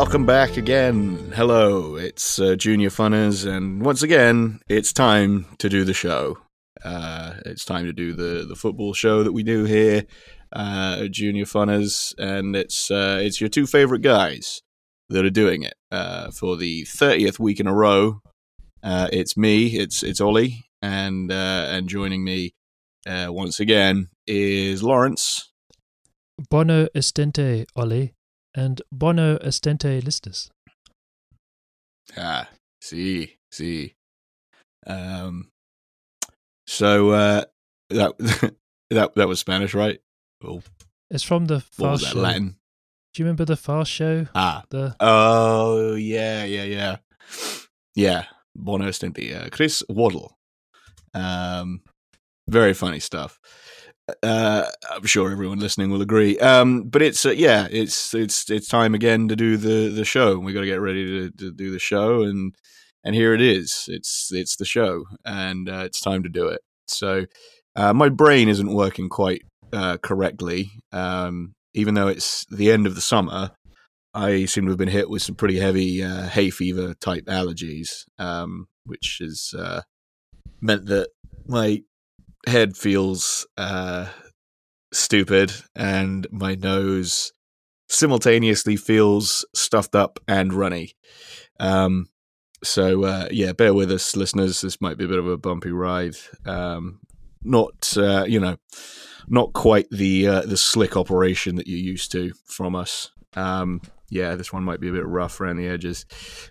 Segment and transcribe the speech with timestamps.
[0.00, 1.32] Welcome back again.
[1.34, 6.38] Hello, it's uh, Junior Funners, and once again, it's time to do the show.
[6.84, 10.04] Uh, it's time to do the, the football show that we do here,
[10.52, 14.62] uh, Junior Funners, and it's uh, it's your two favorite guys
[15.08, 18.20] that are doing it uh, for the thirtieth week in a row.
[18.84, 22.54] Uh, it's me, it's it's Ollie, and and joining me
[23.04, 25.50] once again is Lawrence.
[26.48, 28.14] Bono estente, Ollie
[28.58, 30.50] and Bono Estente Listus.
[32.16, 32.48] Ah,
[32.82, 33.94] see, see.
[34.84, 35.50] Um,
[36.66, 37.44] so uh,
[37.90, 38.18] that
[38.90, 40.00] that that was Spanish, right?
[40.44, 40.62] Oh.
[41.10, 42.18] It's from the that, show.
[42.18, 42.56] Latin.
[43.14, 44.26] Do you remember the Fast show?
[44.34, 46.96] Ah, the oh yeah, yeah, yeah,
[47.94, 48.24] yeah.
[48.56, 50.36] Bono Estente, uh, Chris Waddle.
[51.14, 51.82] Um,
[52.48, 53.38] very funny stuff.
[54.22, 56.38] Uh, I'm sure everyone listening will agree.
[56.38, 60.38] Um, but it's uh, yeah, it's it's it's time again to do the the show.
[60.38, 62.54] We got to get ready to, to, do the show, and
[63.04, 63.84] and here it is.
[63.88, 66.62] It's it's the show, and uh, it's time to do it.
[66.86, 67.26] So
[67.76, 69.42] uh, my brain isn't working quite
[69.72, 73.52] uh, correctly, um, even though it's the end of the summer.
[74.14, 78.04] I seem to have been hit with some pretty heavy uh, hay fever type allergies,
[78.18, 79.54] um, which has
[80.60, 81.10] meant that
[81.46, 81.82] my
[82.46, 84.06] head feels uh,
[84.92, 87.32] stupid and my nose
[87.88, 90.92] simultaneously feels stuffed up and runny.
[91.58, 92.08] Um,
[92.62, 94.60] so uh, yeah, bear with us, listeners.
[94.60, 96.16] This might be a bit of a bumpy ride.
[96.44, 97.00] Um,
[97.42, 98.56] not uh, you know,
[99.28, 103.10] not quite the uh, the slick operation that you're used to from us.
[103.38, 106.06] Um, yeah, this one might be a bit rough around the edges,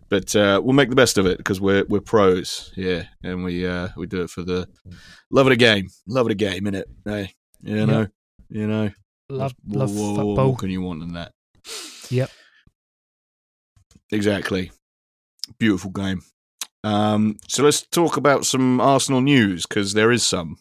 [0.10, 3.66] but uh, we'll make the best of it because we're we're pros, yeah, and we
[3.66, 4.68] uh, we do it for the
[5.32, 6.88] love of the game, love of the game, in it.
[7.04, 8.12] Hey, you know, yep.
[8.50, 8.92] you know,
[9.30, 10.52] love love what, football.
[10.52, 11.34] What can you want in that?
[12.10, 12.30] Yep,
[14.12, 14.72] exactly.
[15.58, 16.22] Beautiful game.
[16.84, 20.58] Um, so let's talk about some Arsenal news because there is some.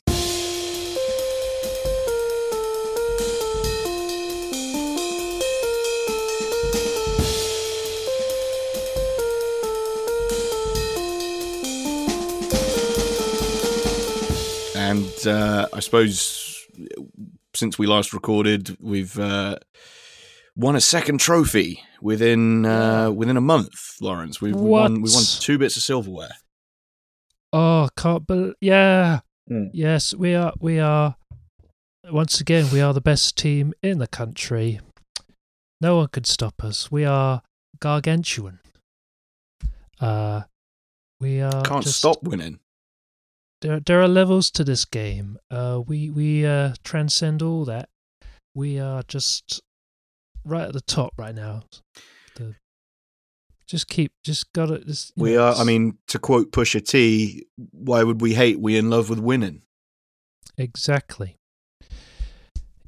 [15.26, 16.66] And uh, I suppose
[17.54, 19.56] since we last recorded, we've uh,
[20.56, 23.96] won a second trophy within uh, within a month.
[24.00, 26.36] Lawrence, we've we won we won two bits of silverware.
[27.52, 28.54] Oh, can't believe!
[28.60, 29.20] Yeah,
[29.50, 29.70] mm.
[29.72, 30.52] yes, we are.
[30.60, 31.16] We are.
[32.08, 34.80] Once again, we are the best team in the country.
[35.80, 36.90] No one can stop us.
[36.90, 37.42] We are
[37.80, 38.60] gargantuan.
[40.00, 40.42] Uh,
[41.20, 41.62] we are.
[41.62, 42.60] Can't just, stop winning
[43.66, 45.38] there there are levels to this game.
[45.50, 47.88] Uh, we we uh, transcend all that.
[48.54, 49.60] We are just
[50.44, 51.64] right at the top right now.
[52.36, 52.54] The,
[53.66, 54.78] just keep, just gotta.
[54.84, 55.54] Just, we know, are.
[55.54, 58.60] I mean, to quote Pusha T, "Why would we hate?
[58.60, 59.62] We in love with winning."
[60.56, 61.36] Exactly.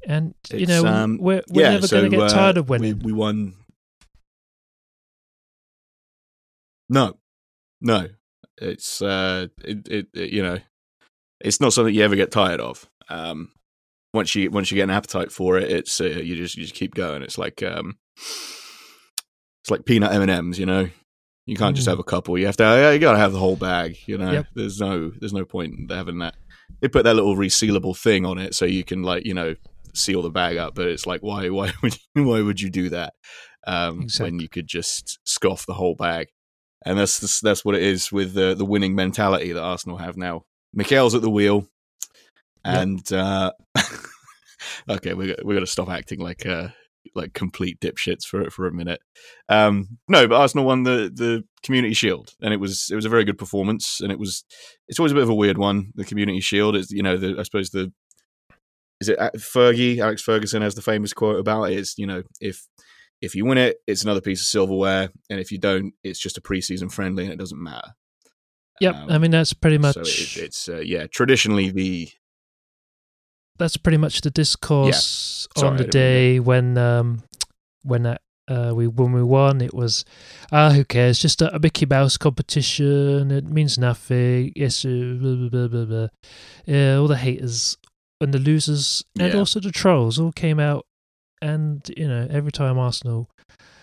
[0.07, 2.57] And it's, you know, um, we're we're yeah, never so, going to get uh, tired
[2.57, 2.99] of winning.
[2.99, 3.55] We, we won.
[6.87, 7.17] No,
[7.81, 8.07] no,
[8.57, 10.57] it's uh, it, it, it, you know,
[11.41, 12.87] it's not something you ever get tired of.
[13.09, 13.51] Um,
[14.13, 16.75] once you once you get an appetite for it, it's uh, you just you just
[16.75, 17.21] keep going.
[17.21, 20.59] It's like um, it's like peanut M and M's.
[20.59, 20.89] You know,
[21.45, 21.91] you can't just mm.
[21.91, 22.37] have a couple.
[22.37, 22.91] You have to.
[22.93, 23.97] You got to have the whole bag.
[24.05, 24.47] You know, yep.
[24.55, 26.35] there's no there's no point in having that.
[26.81, 29.55] They put that little resealable thing on it so you can like you know
[29.93, 30.75] seal the bag up.
[30.75, 33.13] But it's like why why would you, why would you do that
[33.67, 34.31] um, exactly.
[34.31, 36.27] when you could just scoff the whole bag?
[36.85, 40.43] and that's that's what it is with the the winning mentality that Arsenal have now.
[40.73, 41.67] Mikel's at the wheel,
[42.63, 43.19] and yep.
[43.19, 43.51] uh,
[44.89, 46.69] okay, we're we're gonna stop acting like uh,
[47.15, 49.01] like complete dipshits for for a minute.
[49.47, 53.09] Um, no, but Arsenal won the the Community Shield, and it was it was a
[53.09, 54.43] very good performance, and it was
[54.87, 55.91] it's always a bit of a weird one.
[55.95, 57.91] The Community Shield is you know the I suppose the
[59.01, 61.73] is it Fergie Alex Ferguson has the famous quote about it.
[61.73, 62.67] it is you know if
[63.21, 66.37] if you win it, it's another piece of silverware, and if you don't, it's just
[66.37, 67.93] a preseason friendly, and it doesn't matter.
[68.79, 69.95] Yep, um, I mean that's pretty much.
[69.95, 72.09] So it, it's uh, yeah, traditionally the.
[73.57, 75.61] That's pretty much the discourse yeah.
[75.61, 77.23] Sorry, on the day when um,
[77.83, 78.17] when uh,
[78.47, 79.61] uh, we when we won.
[79.61, 80.05] It was
[80.51, 81.19] ah, who cares?
[81.19, 83.31] Just a, a Mickey Mouse competition.
[83.31, 84.53] It means nothing.
[84.55, 86.07] Yes, uh, blah, blah, blah, blah.
[86.65, 87.77] Yeah, all the haters
[88.21, 89.39] and the losers and yeah.
[89.39, 90.85] also the trolls all came out
[91.41, 93.29] and you know every time Arsenal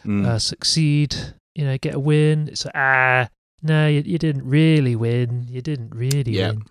[0.05, 0.27] mm.
[0.27, 1.17] uh, succeed,
[1.55, 3.29] you know, get a win, it's like, ah,
[3.67, 5.47] no, you, you didn't really win.
[5.49, 6.51] You didn't really yeah.
[6.51, 6.63] win.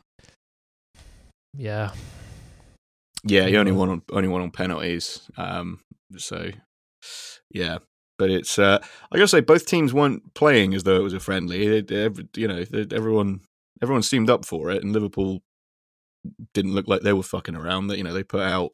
[1.57, 1.91] Yeah.
[3.23, 5.29] Yeah, he only won on only won on penalties.
[5.37, 5.79] Um,
[6.17, 6.51] so
[7.49, 7.79] yeah,
[8.17, 8.79] But it's uh,
[9.11, 11.65] I gotta say both teams weren't playing as though it was a friendly.
[11.65, 13.41] It, it, you know, everyone
[13.81, 15.41] everyone seemed up for it, and Liverpool
[16.53, 17.87] didn't look like they were fucking around.
[17.87, 18.71] That you know they put out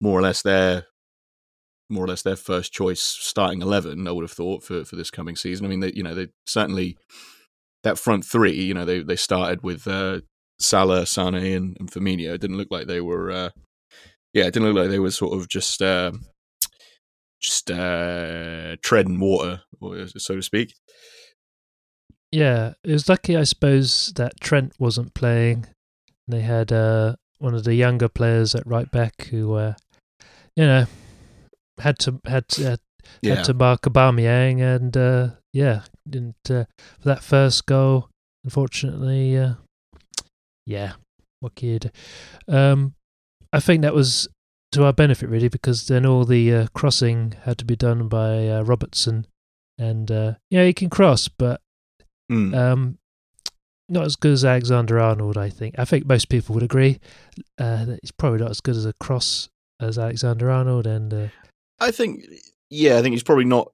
[0.00, 0.86] more or less their
[1.90, 4.08] more or less their first choice starting eleven.
[4.08, 5.66] I would have thought for for this coming season.
[5.66, 6.96] I mean, they you know they certainly
[7.82, 8.52] that front three.
[8.52, 10.20] You know they they started with uh,
[10.58, 12.34] Salah, Mané, and, and Firmino.
[12.34, 13.30] It didn't look like they were.
[13.30, 13.50] Uh,
[14.32, 16.12] yeah, it didn't look like they were sort of just uh,
[17.40, 19.62] just uh, treading water,
[20.16, 20.74] so to speak.
[22.32, 25.66] Yeah, it was lucky, I suppose, that Trent wasn't playing.
[26.28, 29.74] They had uh, one of the younger players at right back who, uh,
[30.54, 30.86] you know,
[31.80, 32.80] had to had to, had,
[33.22, 33.36] yeah.
[33.36, 36.64] had to mark Aubameyang, and uh, yeah, didn't uh,
[37.00, 38.08] for that first goal.
[38.44, 39.54] Unfortunately, uh,
[40.66, 40.92] yeah,
[41.40, 41.78] what do?
[42.48, 42.94] Um,
[43.52, 44.28] I think that was
[44.72, 48.48] to our benefit really because then all the uh, crossing had to be done by
[48.48, 49.26] uh, Robertson,
[49.78, 51.60] and uh, yeah, he can cross, but
[52.30, 52.54] mm.
[52.56, 52.98] um,
[53.88, 55.36] not as good as Alexander Arnold.
[55.36, 55.74] I think.
[55.78, 57.00] I think most people would agree
[57.58, 59.48] uh, that he's probably not as good as a cross
[59.80, 61.28] as Alexander Arnold, and uh,
[61.80, 62.24] I think,
[62.70, 63.72] yeah, I think he's probably not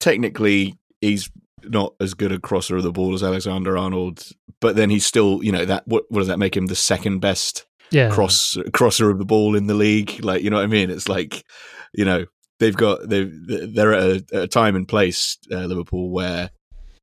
[0.00, 0.78] technically.
[1.00, 1.30] He's
[1.64, 4.28] not as good a crosser of the ball as Alexander Arnold,
[4.60, 7.18] but then he's still, you know, that what, what does that make him the second
[7.18, 8.10] best yeah.
[8.10, 10.24] cross crosser of the ball in the league.
[10.24, 10.90] Like you know what I mean?
[10.90, 11.44] It's like
[11.92, 12.26] you know
[12.58, 16.50] they've got they they're at a, at a, time and place uh, Liverpool where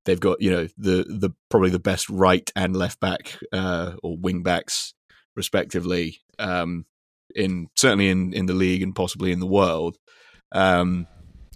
[0.05, 4.17] they've got you know the the probably the best right and left back uh, or
[4.17, 4.93] wing backs
[5.35, 6.85] respectively um,
[7.35, 9.97] in certainly in in the league and possibly in the world.
[10.51, 11.07] Um,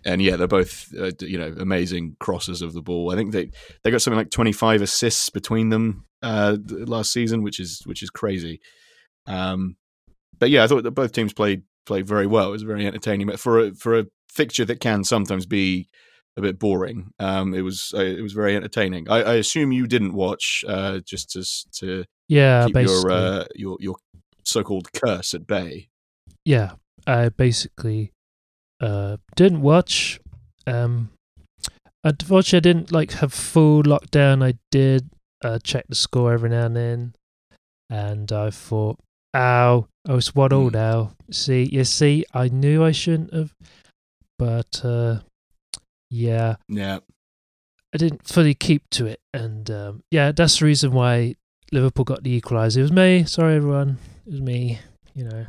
[0.06, 3.12] and yeah, they're both uh, you know amazing crossers of the ball.
[3.12, 3.52] I think they
[3.84, 8.04] they got something like twenty five assists between them uh, last season, which is which
[8.04, 8.62] is crazy.
[9.26, 9.76] Um,
[10.40, 12.50] but yeah, I thought that both teams played played very well.
[12.50, 13.28] It was very entertaining.
[13.28, 15.90] But for a, for a fixture that can sometimes be
[16.36, 19.10] a bit boring, um, it was uh, it was very entertaining.
[19.10, 21.44] I, I, assume you didn't watch uh, just to
[21.80, 23.96] to yeah keep your uh, your your
[24.44, 25.90] so called curse at bay.
[26.46, 26.74] Yeah,
[27.08, 28.14] I basically
[28.82, 30.20] uh, didn't watch.
[30.66, 31.10] Um,
[32.04, 34.44] unfortunately, I didn't like have full lockdown.
[34.44, 35.10] I did
[35.44, 37.14] uh, check the score every now and then,
[37.90, 39.00] and I thought
[39.36, 39.88] Ow.
[40.08, 41.12] I was one all now.
[41.32, 43.54] See, you see, I knew I shouldn't have,
[44.40, 45.20] but uh,
[46.10, 46.56] yeah.
[46.70, 47.00] Yeah.
[47.94, 49.20] I didn't fully keep to it.
[49.34, 51.36] And um, yeah, that's the reason why
[51.72, 52.78] Liverpool got the equaliser.
[52.78, 53.26] It was me.
[53.26, 54.00] Sorry, everyone.
[54.26, 54.80] It was me.
[55.14, 55.46] You know,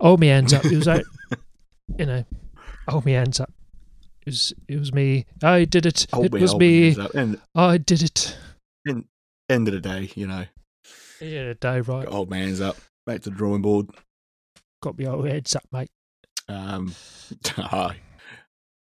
[0.00, 0.64] hold me hands up.
[0.64, 1.04] It was like,
[1.98, 2.24] you know,
[2.88, 3.52] hold me hands up.
[4.26, 5.26] It was, it was me.
[5.42, 6.06] I did it.
[6.12, 6.94] Hold it me, was me.
[6.94, 8.36] me I did it.
[8.86, 9.04] In,
[9.50, 10.46] end of the day, you know.
[11.20, 12.04] Yeah, day right.
[12.04, 12.76] Got old man's up.
[13.06, 13.88] Back to the drawing board.
[14.82, 15.90] Got me old heads up, mate.
[16.48, 16.94] Um,
[17.46, 17.96] hi.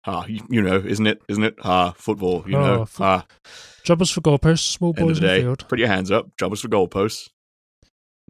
[0.06, 1.22] Ah, you, you, know, isn't it?
[1.30, 1.56] Isn't it?
[1.64, 2.86] Ah, football, you oh, know.
[2.86, 3.26] Fo- ah.
[3.84, 5.66] Jobbers for goalposts, small boys in the, field.
[5.68, 6.36] Put your hands up.
[6.38, 7.30] Jobbers for goalposts.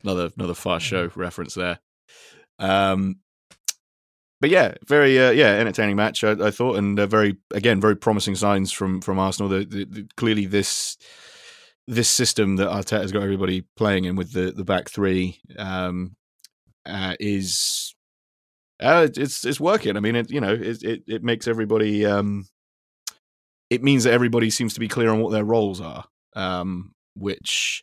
[0.03, 1.79] Another another fast show reference there.
[2.59, 3.17] Um,
[4.43, 7.95] but yeah, very uh, yeah entertaining match I, I thought, and uh, very again very
[7.95, 9.47] promising signs from from Arsenal.
[9.47, 10.97] The, the, the, clearly, this
[11.87, 16.17] this system that Arteta's got everybody playing in with the the back three um,
[16.85, 17.95] uh, is
[18.81, 19.95] uh, it's it's working.
[19.95, 22.05] I mean, it you know it it, it makes everybody.
[22.05, 22.43] Um,
[23.69, 26.03] it means that everybody seems to be clear on what their roles are,
[26.35, 27.81] um, which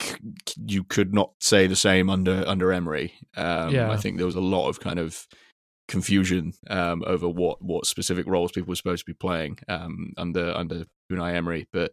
[0.00, 0.16] c-
[0.66, 3.12] you could not say the same under under Emery.
[3.36, 3.90] Um, yeah.
[3.90, 5.26] I think there was a lot of kind of
[5.88, 10.54] confusion um, over what what specific roles people were supposed to be playing um, under
[10.56, 11.92] under Unai Emery, but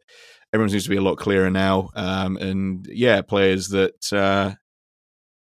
[0.53, 1.89] everyone seems to be a lot clearer now.
[1.95, 4.53] Um, and yeah, players that uh,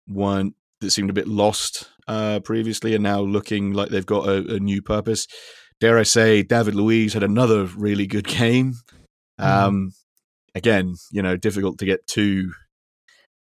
[0.08, 4.54] weren't that seemed a bit lost uh, previously are now looking like they've got a,
[4.54, 5.26] a, new purpose.
[5.78, 8.74] Dare I say, David Luiz had another really good game.
[9.40, 9.90] Mm.
[10.54, 12.50] Again, you know, difficult to get too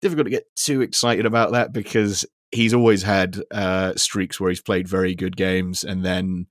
[0.02, 4.62] difficult to get too excited about that because he's always had uh, streaks where he's
[4.62, 6.48] played very good games and then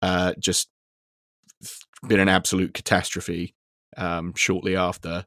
[0.00, 0.68] uh, just
[2.06, 3.54] been an absolute catastrophe
[3.96, 5.26] um, shortly after.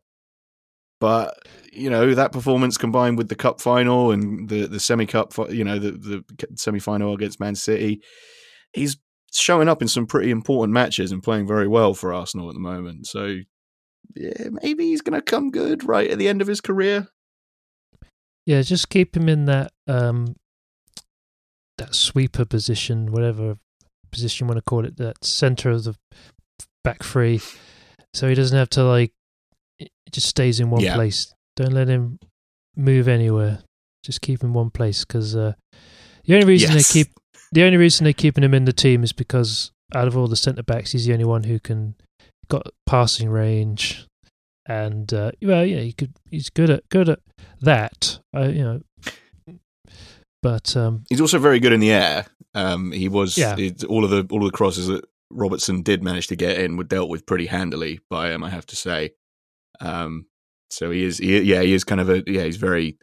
[0.99, 1.37] But
[1.71, 5.63] you know that performance combined with the cup final and the the semi cup, you
[5.63, 6.23] know the the
[6.55, 8.01] semi final against Man City,
[8.73, 8.97] he's
[9.33, 12.61] showing up in some pretty important matches and playing very well for Arsenal at the
[12.61, 13.07] moment.
[13.07, 13.39] So
[14.15, 17.07] yeah, maybe he's going to come good right at the end of his career.
[18.45, 20.35] Yeah, just keep him in that um
[21.77, 23.57] that sweeper position, whatever
[24.11, 25.95] position you want to call it, that center of the
[26.83, 27.41] back three
[28.15, 29.11] so he doesn't have to like.
[29.77, 30.95] It just stays in one yeah.
[30.95, 31.33] place.
[31.57, 32.19] Don't let him
[32.75, 33.59] move anywhere.
[34.03, 35.53] Just keep him in one place because uh,
[36.23, 36.87] the only reason yes.
[36.87, 37.13] they keep
[37.51, 40.35] the only reason they're keeping him in the team is because out of all the
[40.37, 41.95] centre backs, he's the only one who can
[42.47, 44.07] got passing range,
[44.65, 46.13] and uh, well, yeah, he could.
[46.29, 47.19] He's good at good at
[47.61, 48.19] that.
[48.33, 48.81] I, you know,
[50.45, 52.27] but um, he's also very good in the air.
[52.53, 53.55] Um, he was Yeah.
[53.57, 56.77] it, all of the all of the crosses that Robertson did manage to get in
[56.77, 59.13] were dealt with pretty handily by him, I have to say.
[59.81, 60.27] Um,
[60.69, 62.99] so he is, he, yeah, he is kind of a yeah, he's very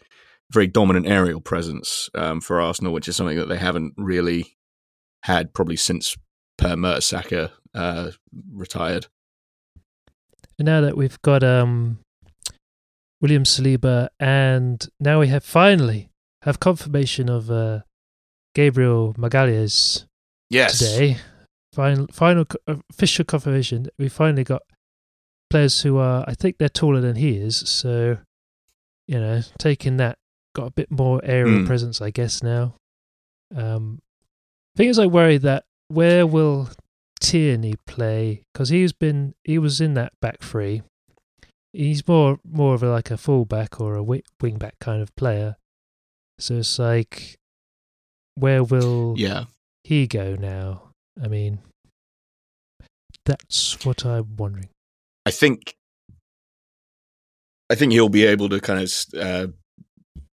[0.53, 4.57] very dominant aerial presence um, for Arsenal, which is something that they haven't really
[5.25, 6.17] had probably since
[6.59, 8.11] Per Mertesacker uh,
[8.53, 9.09] retired.
[10.61, 11.99] and now that we've got um,
[13.21, 16.09] William Saliba, and now we have finally
[16.43, 17.81] have confirmation of uh,
[18.55, 20.05] Gabriel Magalhaes
[20.51, 21.17] Yes, today.
[21.73, 22.45] Final, final
[22.93, 23.87] official confirmation.
[23.99, 24.63] We finally got
[25.49, 27.57] players who are, I think they're taller than he is.
[27.57, 28.19] So,
[29.09, 30.19] you know, taking that,
[30.55, 31.67] got a bit more aerial Mm.
[31.67, 32.75] presence, I guess now.
[33.57, 34.01] Um,
[34.77, 36.69] thing is, I worry that where will
[37.21, 38.43] Tierney play?
[38.53, 40.83] Because he's been, he was in that back three.
[41.73, 45.15] He's more, more of a, like a fullback or a wi- wing back kind of
[45.17, 45.57] player.
[46.43, 47.37] So it's like,
[48.35, 49.45] where will yeah,
[49.85, 50.91] he go now?
[51.23, 51.61] I mean,
[53.25, 54.69] that's what I'm wondering.
[55.25, 55.77] I think
[57.71, 59.47] I think he'll be able to kind of uh,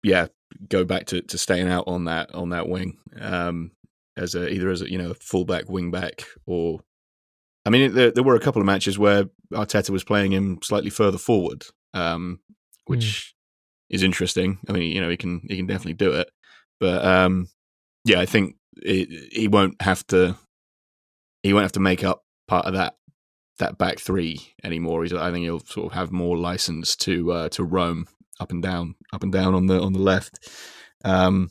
[0.03, 0.29] yeah
[0.67, 3.73] go back to, to staying out on that on that wing um,
[4.17, 6.81] as a either as a you know fullback wing back or
[7.67, 10.89] I mean there, there were a couple of matches where Arteta was playing him slightly
[10.89, 12.41] further forward um,
[12.87, 13.35] which
[13.91, 16.31] is interesting I mean you know he can he can definitely do it
[16.81, 17.49] but um,
[18.05, 20.37] yeah I think it, he won't have to
[21.43, 22.95] he won't have to make up part of that
[23.59, 25.03] that back three anymore.
[25.03, 28.07] He's, I think he'll sort of have more license to uh, to roam
[28.41, 30.49] up and down, up and down on the on the left.
[31.05, 31.51] Um,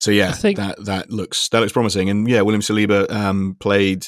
[0.00, 2.08] so yeah, I think- that that looks that looks promising.
[2.08, 4.06] And yeah, William Saliba um, played.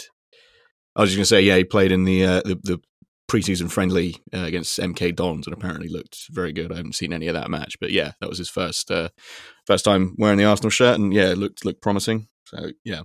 [0.96, 2.80] I was just to say, yeah, he played in the uh, the, the
[3.28, 6.72] preseason friendly uh, against MK Dons and apparently looked very good.
[6.72, 9.10] I haven't seen any of that match, but yeah, that was his first uh,
[9.66, 12.28] first time wearing the Arsenal shirt, and yeah, it looked looked promising.
[12.46, 13.02] So yeah,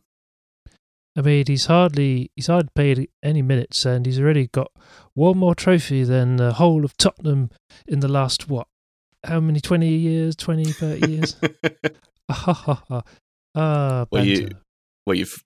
[1.18, 4.72] I mean, he's hardly he's hardly played any minutes, and he's already got
[5.13, 7.50] one more trophy than the whole of Tottenham
[7.88, 8.68] in the last what?
[9.25, 9.60] How many?
[9.62, 10.36] Twenty years?
[10.36, 11.36] 20, 30 years?
[12.30, 13.01] Ah, ha, ha, ha.
[13.56, 14.50] Ah, Well, you-
[15.06, 15.44] well, you've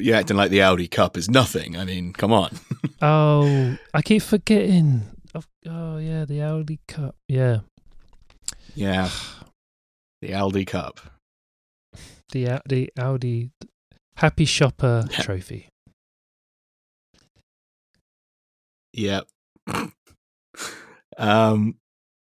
[0.00, 1.76] you're acting like the Audi Cup is nothing.
[1.76, 2.58] I mean, come on.
[3.02, 5.02] Oh, I keep forgetting.
[5.66, 7.16] Oh yeah, the Audi Cup.
[7.28, 7.60] Yeah,
[8.74, 9.08] Yeah,
[10.20, 11.00] the Audi Cup.
[12.32, 13.50] the the Audi
[14.16, 15.22] Happy Shopper Yeah.
[15.22, 15.68] Trophy.
[18.92, 19.26] Yep.
[21.16, 21.76] um,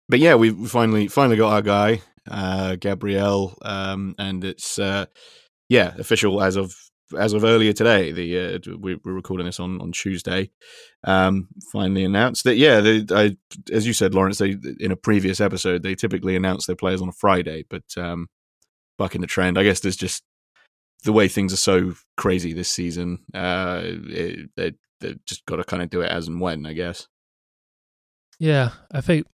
[0.09, 5.07] but yeah, we we finally finally got our guy, uh, Gabriel, um, and it's uh,
[5.69, 6.75] yeah official as of
[7.17, 8.13] as of earlier today.
[8.13, 10.51] The uh, we, we're recording this on on Tuesday.
[11.05, 13.37] Um, finally announced that yeah, they, I,
[13.73, 17.09] as you said, Lawrence, they in a previous episode they typically announce their players on
[17.09, 18.29] a Friday, but um,
[18.97, 20.23] bucking the trend, I guess there's just
[21.05, 23.21] the way things are so crazy this season.
[23.33, 26.73] Uh, it, they they just got to kind of do it as and when, I
[26.73, 27.07] guess.
[28.39, 29.27] Yeah, I think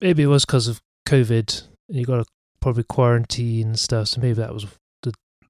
[0.00, 1.68] maybe it was because of COVID.
[1.88, 2.24] You got to
[2.60, 4.66] probably quarantine and stuff, so maybe that was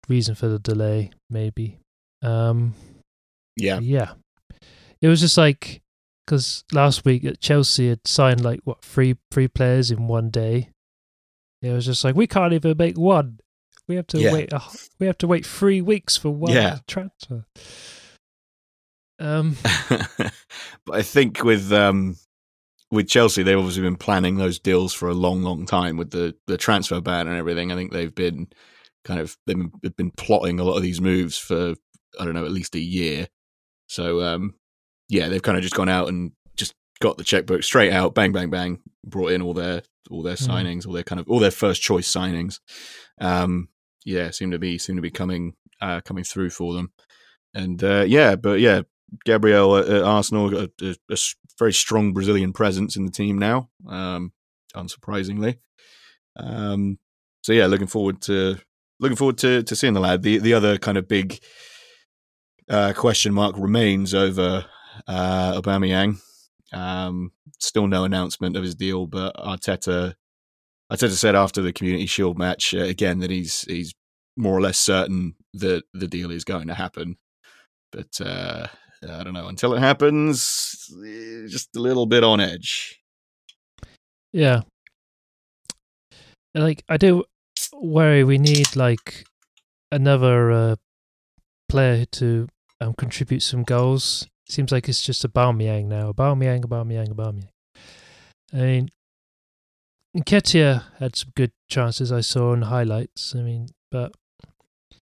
[0.08, 1.10] reason for the delay.
[1.30, 1.78] Maybe.
[2.22, 2.74] Um,
[3.56, 4.12] Yeah, yeah,
[5.00, 5.80] it was just like
[6.26, 10.70] because last week at Chelsea had signed like what three three players in one day.
[11.62, 13.40] It was just like we can't even make one.
[13.88, 14.32] We have to Yeah.
[14.32, 14.52] wait.
[14.52, 14.60] A,
[14.98, 16.78] we have to wait three weeks for one Yeah.
[16.88, 17.44] transfer.
[19.18, 19.56] Um,
[20.84, 22.16] but I think with um,
[22.90, 26.34] with Chelsea, they've obviously been planning those deals for a long, long time with the
[26.46, 27.72] the transfer ban and everything.
[27.72, 28.48] I think they've been
[29.06, 31.74] kind of they've been, been plotting a lot of these moves for
[32.20, 33.28] I don't know at least a year.
[33.88, 34.54] So um,
[35.08, 38.32] yeah, they've kind of just gone out and just got the checkbook straight out, bang,
[38.32, 40.48] bang, bang, brought in all their all their Mhm.
[40.48, 42.58] signings, all their kind of all their first choice signings.
[43.20, 43.68] Um,
[44.04, 46.90] yeah, seem to be seem to be coming uh, coming through for them.
[47.54, 48.82] And uh, yeah, but yeah,
[49.24, 51.16] Gabriel at, at Arsenal got a, a- a
[51.58, 54.32] very strong Brazilian presence in the team now, um,
[54.74, 55.58] unsurprisingly.
[56.36, 56.98] Um,
[57.42, 58.58] so yeah, looking forward to
[59.00, 60.22] looking forward to, to seeing the lad.
[60.22, 61.38] The the other kind of big
[62.68, 64.66] uh, question mark remains over
[65.06, 66.20] uh, Aubameyang.
[66.72, 70.14] Um, still no announcement of his deal, but Arteta
[70.92, 73.94] Arteta said after the Community Shield match uh, again that he's he's
[74.36, 77.16] more or less certain that the deal is going to happen.
[77.92, 78.66] But uh,
[79.08, 80.90] I don't know until it happens.
[81.04, 83.00] eh, Just a little bit on edge.
[84.32, 84.62] Yeah.
[86.54, 87.24] Like I do
[87.82, 89.24] worry we need like
[89.92, 90.76] another uh
[91.68, 92.48] player to
[92.80, 94.26] um, contribute some goals.
[94.48, 96.12] Seems like it's just a Aubameyang now.
[96.12, 97.48] Aubameyang, Aubameyang, Aubameyang.
[98.52, 98.88] I mean,
[100.16, 103.34] Nketiah had some good chances I saw in highlights.
[103.34, 104.12] I mean, but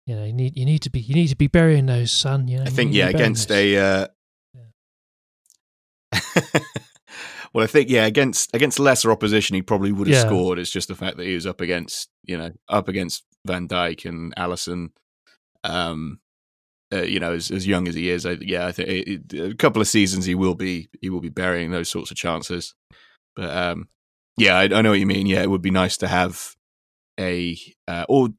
[0.06, 2.48] you know, you need you need to be you need to be burying those, son.
[2.48, 3.58] You know, I think yeah, against those.
[3.58, 3.78] a.
[3.78, 4.08] Uh...
[6.14, 6.60] Yeah.
[7.54, 10.26] well, I think yeah, against against lesser opposition, he probably would have yeah.
[10.26, 10.60] scored.
[10.60, 14.06] It's just the fact that he was up against you know up against Van Dijk
[14.06, 14.90] and Alisson.
[15.64, 16.20] Um,
[16.94, 19.52] uh, you know, as, as young as he is, I, yeah, I think it, it,
[19.52, 22.76] a couple of seasons he will be he will be burying those sorts of chances.
[23.36, 23.90] But um,
[24.38, 25.28] yeah, I, I, know what you mean.
[25.28, 26.56] Yeah, it would be nice to have
[27.20, 28.30] a uh, or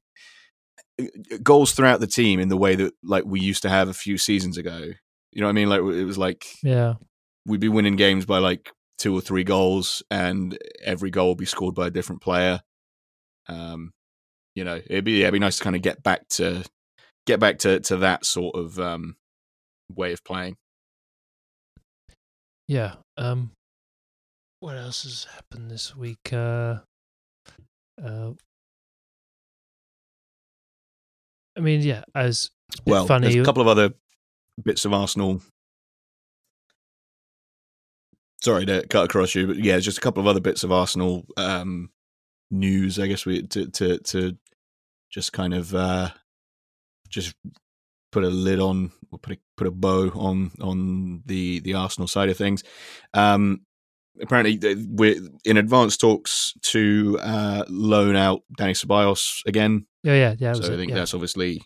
[1.00, 1.04] uh,
[1.42, 4.16] goals throughout the team in the way that like we used to have a few
[4.16, 4.92] seasons ago.
[5.32, 5.68] You know what I mean?
[5.68, 6.94] Like it was like yeah,
[7.44, 11.44] we'd be winning games by like two or three goals, and every goal would be
[11.46, 12.60] scored by a different player.
[13.48, 13.92] Um,
[14.54, 16.64] you know, it'd be yeah, it'd be nice to kind of get back to
[17.26, 19.16] get back to to that sort of um,
[19.94, 20.56] way of playing.
[22.66, 22.94] Yeah.
[23.16, 23.52] Um,
[24.60, 26.32] what else has happened this week?
[26.32, 26.78] Uh,
[28.02, 28.32] uh,
[31.56, 32.50] I mean, yeah, as
[32.86, 33.28] well, funny.
[33.28, 33.94] there's a couple of other
[34.62, 35.40] bits of Arsenal.
[38.42, 41.26] Sorry to cut across you, but yeah, just a couple of other bits of Arsenal
[41.36, 41.90] um,
[42.50, 42.98] news.
[42.98, 44.36] I guess we to to to
[45.10, 46.10] just kind of uh,
[47.08, 47.34] just
[48.12, 52.06] put a lid on or put a put a bow on on the the Arsenal
[52.06, 52.62] side of things.
[53.14, 53.62] Um,
[54.20, 59.86] apparently, we're in advanced talks to uh, loan out Danny Ceballos again.
[60.02, 60.52] Yeah, yeah, yeah.
[60.54, 60.96] So I think yeah.
[60.96, 61.60] that's obviously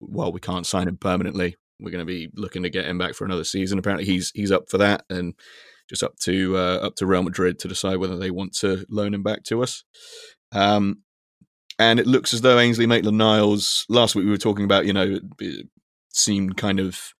[0.00, 1.56] well, we can't sign him permanently.
[1.80, 3.78] We're going to be looking to get him back for another season.
[3.78, 5.34] Apparently, he's he's up for that, and
[5.88, 9.14] just up to uh, up to Real Madrid to decide whether they want to loan
[9.14, 9.84] him back to us.
[10.52, 11.02] Um,
[11.78, 13.86] and it looks as though Ainsley Maitland-Niles.
[13.88, 15.20] Last week we were talking about, you know,
[16.12, 17.14] seemed kind of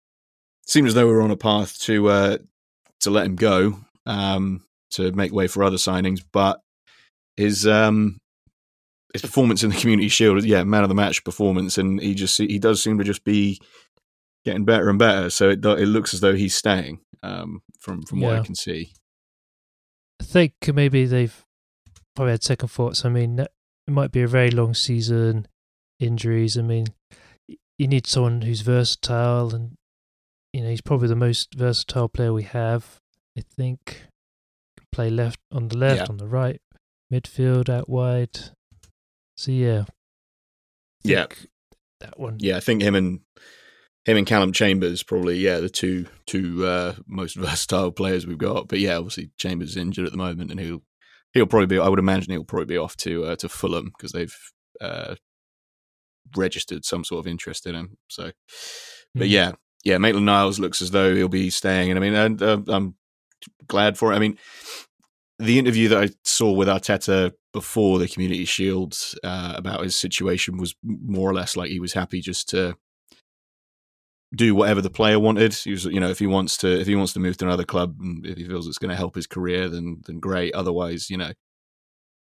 [0.67, 2.37] seemed as though we were on a path to uh,
[3.01, 6.59] to let him go um, to make way for other signings, but
[7.37, 8.19] his um,
[9.13, 12.37] his performance in the Community Shield, yeah, man of the match performance, and he just
[12.37, 13.59] he does seem to just be
[14.45, 15.29] getting better and better.
[15.29, 18.91] So it it looks as though he's staying um, from from what I can see.
[20.21, 21.45] I think maybe they've
[22.15, 23.05] probably had second thoughts.
[23.05, 23.49] I mean, it
[23.87, 25.47] might be a very long season,
[25.99, 26.57] injuries.
[26.57, 26.87] I mean,
[27.47, 29.77] you need someone who's versatile, and
[30.53, 32.99] you know he's probably the most versatile player we have.
[33.37, 34.03] I think
[34.77, 36.05] can play left on the left, yeah.
[36.09, 36.61] on the right,
[37.11, 38.37] midfield, out wide.
[39.37, 39.85] So yeah,
[41.03, 41.27] yeah,
[42.01, 42.37] that one.
[42.39, 43.21] Yeah, I think him and
[44.09, 48.67] him and Callum Chambers probably yeah the two two uh, most versatile players we've got.
[48.67, 50.81] But yeah, obviously Chambers is injured at the moment, and he'll
[51.33, 51.79] he'll probably be.
[51.79, 54.35] I would imagine he'll probably be off to uh, to Fulham because they've
[54.81, 55.15] uh,
[56.35, 57.97] registered some sort of interest in him.
[58.07, 58.31] So,
[59.13, 59.31] but mm.
[59.31, 59.51] yeah,
[59.83, 62.95] yeah, Maitland Niles looks as though he'll be staying, and I mean, and, uh, I'm
[63.67, 64.15] glad for it.
[64.15, 64.37] I mean,
[65.37, 70.57] the interview that I saw with Arteta before the Community Shield uh, about his situation
[70.57, 72.75] was more or less like he was happy just to
[74.35, 75.55] do whatever the player wanted.
[75.65, 78.25] You know, if he wants to, if he wants to move to another club, and
[78.25, 80.53] if he feels it's going to help his career, then then great.
[80.53, 81.31] Otherwise, you know,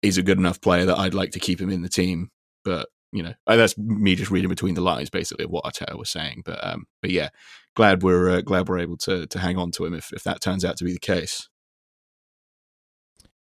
[0.03, 2.31] he's a good enough player that I'd like to keep him in the team.
[2.65, 6.11] But you know, that's me just reading between the lines, basically, of what Arteta was
[6.11, 6.43] saying.
[6.45, 7.29] But um, but yeah,
[7.75, 10.41] glad we're uh, glad we're able to to hang on to him if if that
[10.41, 11.49] turns out to be the case.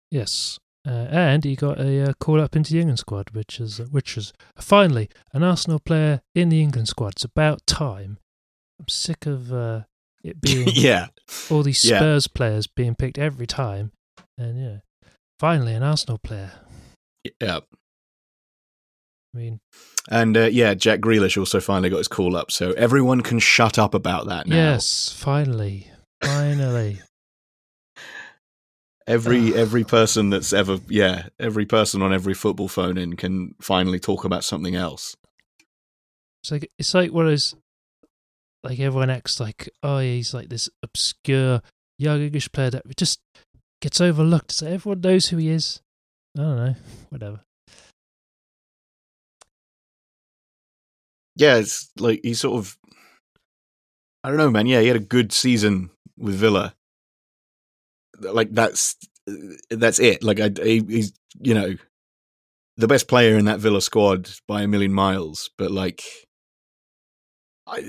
[0.09, 0.59] Yes.
[0.87, 4.15] Uh, and he got a uh, call up into the England squad, which is which
[4.15, 7.13] is finally an Arsenal player in the England squad.
[7.13, 8.19] It's about time
[8.79, 9.81] I'm sick of uh,
[10.23, 11.07] it being yeah
[11.49, 12.35] all these Spurs yeah.
[12.35, 13.91] players being picked every time,
[14.37, 15.09] and yeah,
[15.39, 16.51] finally an Arsenal player.
[17.41, 17.59] Yeah.
[19.35, 19.59] I mean,
[20.09, 23.77] and uh, yeah, Jack Grealish also finally got his call up, so everyone can shut
[23.77, 24.55] up about that now.
[24.55, 25.91] Yes, finally,
[26.23, 27.01] finally.
[29.07, 33.99] every every person that's ever yeah, every person on every football phone in can finally
[33.99, 35.15] talk about something else.
[36.41, 37.55] It's like it's like one of those
[38.63, 41.61] like everyone acts like, oh, yeah, he's like this obscure
[41.97, 43.19] young English player that just
[43.81, 44.51] gets overlooked.
[44.51, 45.81] So everyone knows who he is.
[46.37, 46.75] I don't know,
[47.09, 47.41] whatever.
[51.35, 52.77] Yeah, it's like he sort of,
[54.23, 54.65] I don't know, man.
[54.65, 56.73] Yeah, he had a good season with Villa.
[58.19, 58.95] Like that's
[59.29, 59.33] uh,
[59.69, 60.23] that's it.
[60.23, 61.75] Like I, he, he's you know
[62.77, 66.03] the best player in that Villa squad by a million miles, but like
[67.67, 67.79] I,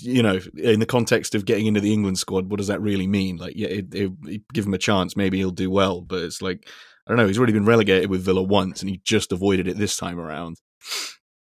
[0.00, 3.06] you know, in the context of getting into the England squad, what does that really
[3.06, 3.38] mean?
[3.38, 6.02] Like, yeah, it, it, give him a chance, maybe he'll do well.
[6.02, 6.68] But it's like,
[7.06, 7.26] I don't know.
[7.26, 10.58] He's already been relegated with Villa once, and he just avoided it this time around.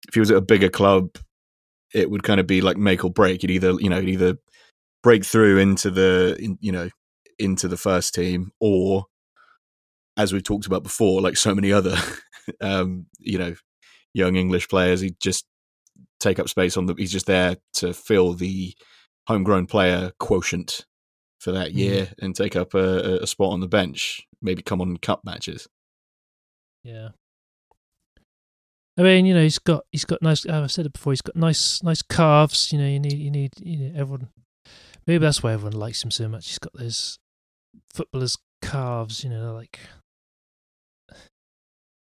[0.07, 1.17] If he was at a bigger club,
[1.93, 3.43] it would kind of be like make or break.
[3.43, 4.37] You'd either you know you'd either
[5.01, 6.89] break through into the in, you know
[7.39, 9.05] into the first team, or
[10.17, 11.95] as we've talked about before, like so many other
[12.61, 13.55] um, you know
[14.13, 15.45] young English players, he just
[16.23, 16.95] take up space on the.
[16.97, 18.73] He's just there to fill the
[19.27, 20.85] homegrown player quotient
[21.39, 21.77] for that mm-hmm.
[21.77, 22.13] year mm.
[22.21, 24.21] and take up a, a, spot on the bench.
[24.41, 25.67] Maybe come on cup matches.
[26.83, 27.09] Yeah.
[28.97, 30.45] I mean, you know, he's got he's got nice.
[30.45, 31.13] I've said it before.
[31.13, 32.71] He's got nice nice calves.
[32.71, 34.29] You know, you need you need you know everyone.
[35.07, 36.47] Maybe that's why everyone likes him so much.
[36.47, 37.17] He's got those
[37.91, 39.23] footballers' calves.
[39.23, 39.79] You know, like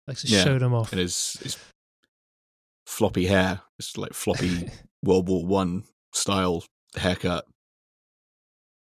[0.07, 0.43] likes to yeah.
[0.43, 0.93] show them off.
[0.93, 1.57] And his his
[2.87, 4.69] floppy hair, it's like floppy
[5.03, 6.63] World War One style
[6.95, 7.45] haircut.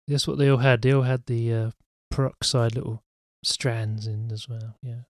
[0.06, 0.82] That's what they all had.
[0.82, 1.70] They all had the uh,
[2.10, 3.02] peroxide little
[3.42, 4.76] strands in as well.
[4.82, 5.02] Yeah.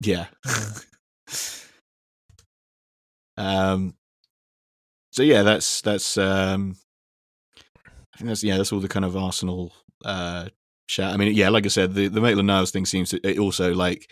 [0.00, 0.26] Yeah.
[0.46, 0.72] yeah.
[3.72, 3.94] um.
[5.12, 6.16] So yeah, that's that's.
[6.16, 6.76] Um,
[8.14, 9.72] I think that's yeah, that's all the kind of Arsenal
[10.04, 10.48] uh
[10.88, 11.12] chat.
[11.12, 13.74] I mean, yeah, like I said, the the Maitland Niles thing seems to it also
[13.74, 14.10] like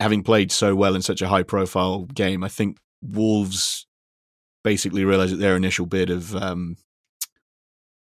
[0.00, 2.44] having played so well in such a high profile game.
[2.44, 3.86] I think Wolves
[4.62, 6.76] basically realized that their initial bid of um,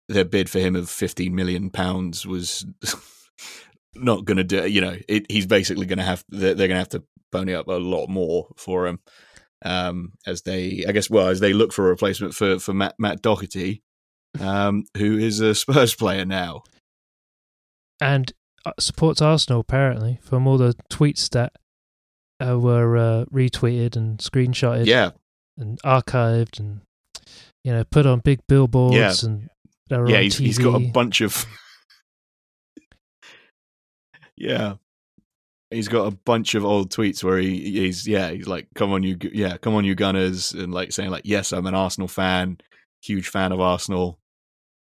[0.08, 2.64] their bid for him of 15 million pounds was
[3.94, 6.76] not going to do you know it, he's basically going to have they're, they're going
[6.76, 9.00] to have to pony up a lot more for him
[9.64, 12.94] um, as they i guess well as they look for a replacement for for matt,
[12.98, 13.82] matt doherty
[14.40, 16.62] um, who is a spurs player now
[18.00, 18.32] and
[18.66, 21.52] uh, supports arsenal apparently from all the tweets that
[22.40, 25.10] uh, were uh, retweeted and screenshotted yeah.
[25.58, 26.80] and archived and
[27.62, 29.28] you know put on big billboards yeah.
[29.28, 29.48] and
[30.08, 31.46] yeah he's, he's got a bunch of
[34.36, 34.74] yeah.
[35.70, 39.02] He's got a bunch of old tweets where he he's yeah he's like come on
[39.02, 42.58] you yeah come on you gunners and like saying like yes i'm an arsenal fan
[43.02, 44.20] huge fan of arsenal.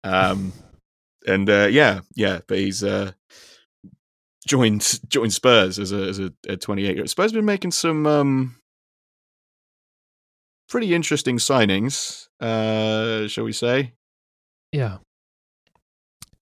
[0.04, 0.52] Um
[1.28, 3.12] and uh yeah yeah but he's uh
[4.50, 8.08] joined joined spurs as a as a, a 28 year spurs have been making some
[8.08, 8.56] um
[10.68, 13.94] pretty interesting signings, uh, shall we say?
[14.72, 14.98] Yeah.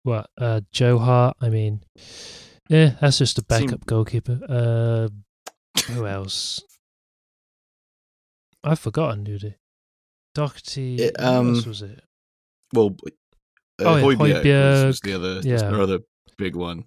[0.04, 1.36] What uh, Joe Hart?
[1.40, 1.82] I mean,
[2.68, 4.40] yeah, that's just a backup Seem- goalkeeper.
[4.48, 5.08] Uh,
[5.92, 6.62] who else?
[8.64, 9.54] I've forgotten, dude.
[10.34, 10.96] Doherty.
[10.96, 12.00] It, um, what was it?
[12.72, 12.96] Well,
[13.80, 15.56] uh, oh, yeah, Højbjerg was, was the other, yeah.
[15.56, 15.98] the other
[16.36, 16.84] big one.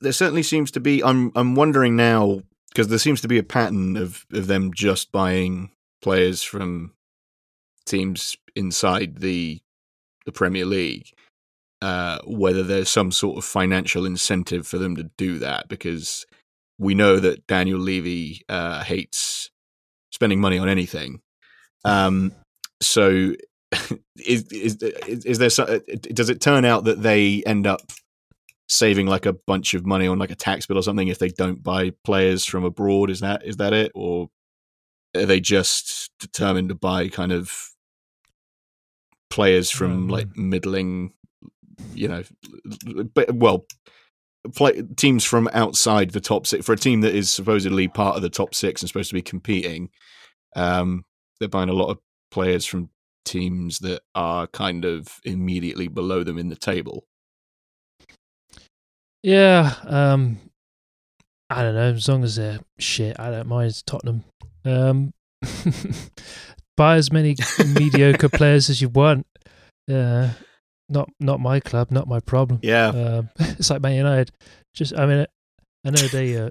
[0.00, 1.02] There certainly seems to be.
[1.02, 5.12] I'm I'm wondering now because there seems to be a pattern of of them just
[5.12, 5.70] buying
[6.02, 6.92] players from
[7.86, 9.60] teams inside the
[10.26, 11.10] the Premier League.
[11.82, 16.26] Uh, whether there's some sort of financial incentive for them to do that, because
[16.78, 19.50] we know that Daniel Levy uh, hates
[20.12, 21.22] spending money on anything.
[21.86, 22.32] Um,
[22.82, 23.34] so,
[24.26, 25.48] is, is is there?
[25.48, 27.80] Some, does it turn out that they end up
[28.70, 31.28] saving like a bunch of money on like a tax bill or something if they
[31.28, 33.10] don't buy players from abroad.
[33.10, 34.30] Is that is that it, or
[35.16, 37.70] are they just determined to buy kind of
[39.28, 40.10] players from mm.
[40.10, 41.12] like middling,
[41.94, 42.22] you know,
[43.14, 43.66] but well,
[44.54, 48.22] play, teams from outside the top six for a team that is supposedly part of
[48.22, 49.90] the top six and supposed to be competing.
[50.56, 51.04] Um,
[51.38, 51.98] they're buying a lot of
[52.30, 52.90] players from
[53.24, 57.06] teams that are kind of immediately below them in the table.
[59.22, 60.38] Yeah, um,
[61.48, 61.92] I don't know.
[61.92, 64.24] As long as they're shit, I don't mind Tottenham.
[64.64, 65.12] Um,
[66.76, 67.36] buy as many
[67.74, 69.26] mediocre players as you want.
[69.90, 70.30] Uh,
[70.88, 72.60] not not my club, not my problem.
[72.62, 74.30] Yeah, um, it's like Man United.
[74.74, 75.26] Just, I mean,
[75.84, 76.36] I know they.
[76.36, 76.50] Uh,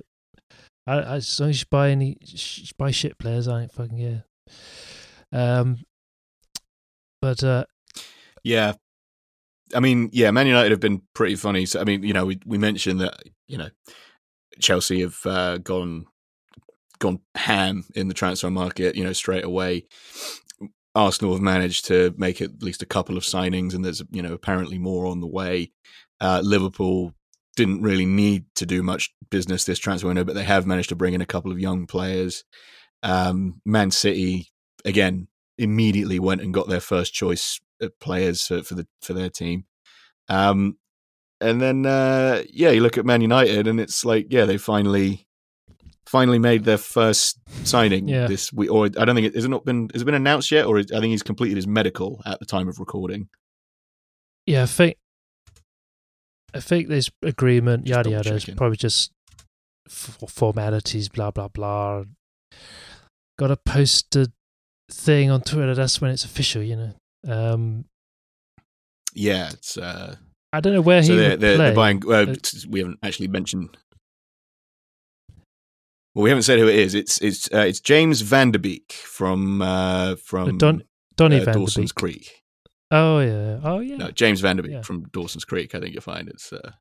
[0.86, 3.97] I, I, as long as you buy any, sh- buy shit players, I ain't fucking
[3.97, 4.19] yeah.
[5.32, 5.79] Um,
[7.21, 7.65] but uh,
[8.43, 8.73] yeah,
[9.75, 11.65] I mean, yeah, Man United have been pretty funny.
[11.65, 13.69] So, I mean, you know, we we mentioned that you know
[14.60, 16.05] Chelsea have uh, gone
[16.99, 18.95] gone ham in the transfer market.
[18.95, 19.86] You know, straight away.
[20.95, 24.34] Arsenal have managed to make at least a couple of signings, and there's you know
[24.34, 25.71] apparently more on the way.
[26.19, 27.13] Uh, Liverpool
[27.55, 30.95] didn't really need to do much business this transfer window, but they have managed to
[30.95, 32.43] bring in a couple of young players.
[33.03, 34.49] Um, Man City
[34.84, 35.27] again
[35.58, 37.60] immediately went and got their first choice
[38.00, 39.65] players for, for the for their team.
[40.28, 40.78] Um,
[41.42, 45.28] and then uh, yeah, you look at Man United, and it's like yeah, they finally
[46.06, 48.28] finally made their first signing yeah.
[48.28, 48.72] this week.
[48.72, 50.80] Or I don't think it has it not been has it been announced yet, or
[50.80, 53.30] I think he's completed his medical at the time of recording.
[54.46, 54.98] Yeah, I think
[56.54, 59.12] I think this agreement, just yada yada, is probably just
[59.88, 62.04] formalities, blah blah blah.
[63.38, 64.32] got to post a
[64.92, 65.76] thing on Twitter.
[65.76, 66.94] That's when it's official, you know.
[67.27, 67.86] Um,
[69.13, 69.77] yeah, it's.
[69.77, 70.15] Uh,
[70.53, 71.65] I don't know where so he they're, would they're, play.
[71.65, 72.03] they're buying.
[72.12, 72.36] Uh,
[72.67, 73.77] we haven't actually mentioned.
[76.15, 76.95] Well, we haven't said who it is.
[76.95, 80.84] It's it's uh, it's James Van Der Beek from uh, from Don-
[81.15, 81.91] Donny uh, Dawson's.
[81.91, 82.41] Creek.
[82.91, 83.60] Oh yeah.
[83.63, 83.97] Oh yeah.
[83.97, 84.82] No, James Van Der Beek Yeah.
[84.82, 85.75] from Dawson's Creek.
[85.75, 86.51] I think you'll find it's.
[86.51, 86.71] Uh,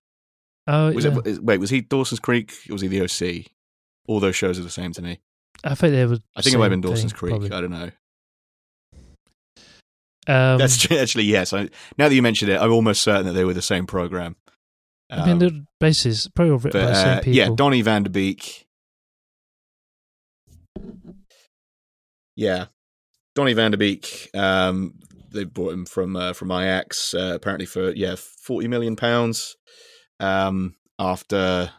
[0.66, 1.18] oh was yeah.
[1.24, 1.44] it?
[1.44, 2.54] Wait, was he Dawson's Creek?
[2.70, 3.46] Or was he the OC?
[4.06, 5.20] All those shows are the same to me.
[5.62, 6.18] I think they were.
[6.34, 7.32] I think it might have been Dawson's thing, Creek.
[7.32, 7.52] probably.
[7.52, 7.90] I don't know.
[10.28, 11.52] Um, That's true, actually yes.
[11.52, 14.36] I, now that you mentioned it, I'm almost certain that they were the same program.
[15.10, 17.32] I mean, Um, the bases probably all written but by the same uh, people.
[17.32, 18.66] yeah, Donny Van Der Beek.
[22.36, 22.66] Yeah,
[23.34, 24.30] Donny Van Der Beek.
[24.34, 24.94] Um,
[25.30, 29.56] they bought him from uh, from Ajax uh, apparently for yeah forty million pounds.
[30.20, 31.70] Um, after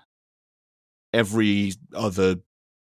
[1.13, 2.38] every other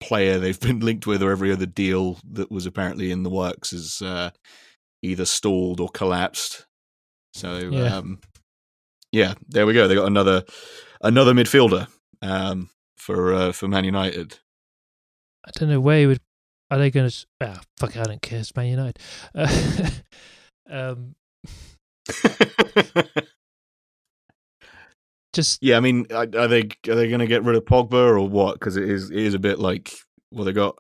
[0.01, 3.73] player they've been linked with, or every other deal that was apparently in the works,
[3.73, 4.31] is uh,
[5.03, 6.67] either stalled or collapsed.
[7.35, 7.97] So Yeah.
[7.97, 8.21] um,
[9.11, 9.87] yeah, there we go.
[9.89, 10.45] They got another
[11.03, 11.89] another midfielder
[12.23, 14.39] um, for uh, for Man United.
[15.45, 16.21] I don't know where he would.
[16.71, 17.27] Are they going to?
[17.41, 17.97] Ah, fuck!
[17.97, 18.39] it, I don't care.
[18.41, 18.99] It's Man United.
[19.35, 19.91] Uh,
[20.71, 21.15] um,
[25.35, 28.21] just yeah, I mean, are they are they going to get rid of Pogba or
[28.29, 28.55] what?
[28.55, 29.93] Because it is it is a bit like
[30.31, 30.79] well, they got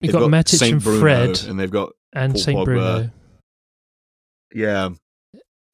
[0.00, 2.64] they've got, Matic Saint and Bruno Fred and they've got and Paul Saint Pogba.
[2.64, 3.10] Bruno.
[4.54, 4.90] Yeah,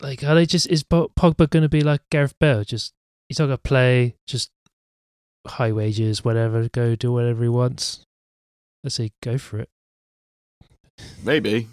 [0.01, 0.67] Like, are they just?
[0.69, 2.65] Is Pogba going to be like Gareth Bale?
[2.65, 2.93] Just
[3.29, 4.17] he's not going to play.
[4.27, 4.51] Just
[5.47, 6.69] high wages, whatever.
[6.69, 8.05] Go do whatever he wants.
[8.83, 9.69] Let's say go for it.
[11.23, 11.69] maybe.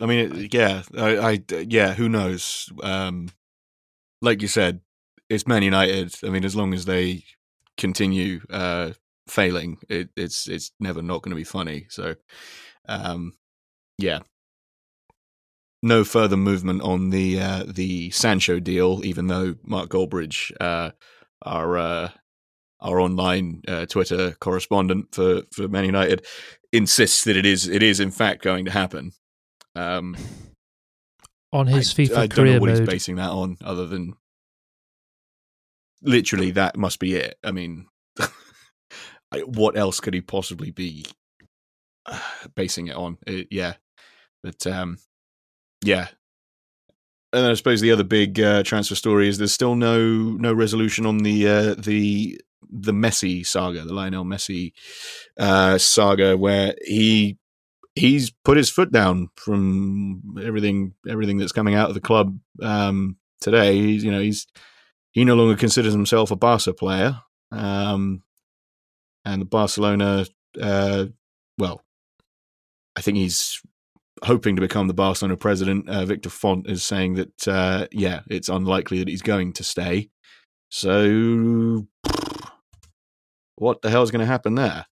[0.00, 2.70] I mean, it, yeah, I, I, yeah, who knows?
[2.82, 3.30] Um,
[4.22, 4.80] like you said,
[5.28, 6.14] it's Man United.
[6.24, 7.24] I mean, as long as they
[7.76, 8.92] continue uh,
[9.26, 11.86] failing, it, it's it's never not going to be funny.
[11.90, 12.14] So,
[12.88, 13.32] um,
[13.98, 14.20] yeah,
[15.82, 20.90] no further movement on the uh, the Sancho deal, even though Mark Goldbridge, uh,
[21.42, 22.10] our uh,
[22.80, 26.26] our online uh, Twitter correspondent for for Man United,
[26.72, 29.12] insists that it is it is in fact going to happen.
[29.74, 30.16] Um,
[31.52, 32.78] On his I, FIFA I don't career know what mode.
[32.78, 34.14] he's basing that on, other than
[36.02, 37.38] literally that must be it.
[37.44, 37.86] I mean,
[39.46, 41.06] what else could he possibly be
[42.06, 42.20] uh,
[42.54, 43.18] basing it on?
[43.26, 43.74] It- yeah,
[44.42, 44.98] but um,
[45.84, 46.08] yeah.
[47.32, 51.04] And I suppose the other big uh, transfer story is there's still no no resolution
[51.04, 54.72] on the uh, the the Messi saga, the Lionel Messi
[55.38, 57.38] uh, saga, where he
[57.94, 63.16] he's put his foot down from everything everything that's coming out of the club um,
[63.40, 63.76] today.
[63.76, 64.46] He's you know he's
[65.12, 67.20] he no longer considers himself a Barca player,
[67.52, 68.22] um,
[69.24, 70.26] and the Barcelona,
[70.60, 71.06] uh,
[71.58, 71.82] well,
[72.96, 73.60] I think he's
[74.24, 75.88] hoping to become the Barcelona president.
[75.88, 80.10] Uh, Victor Font is saying that uh, yeah, it's unlikely that he's going to stay.
[80.70, 81.86] So,
[83.56, 84.86] what the hell is going to happen there?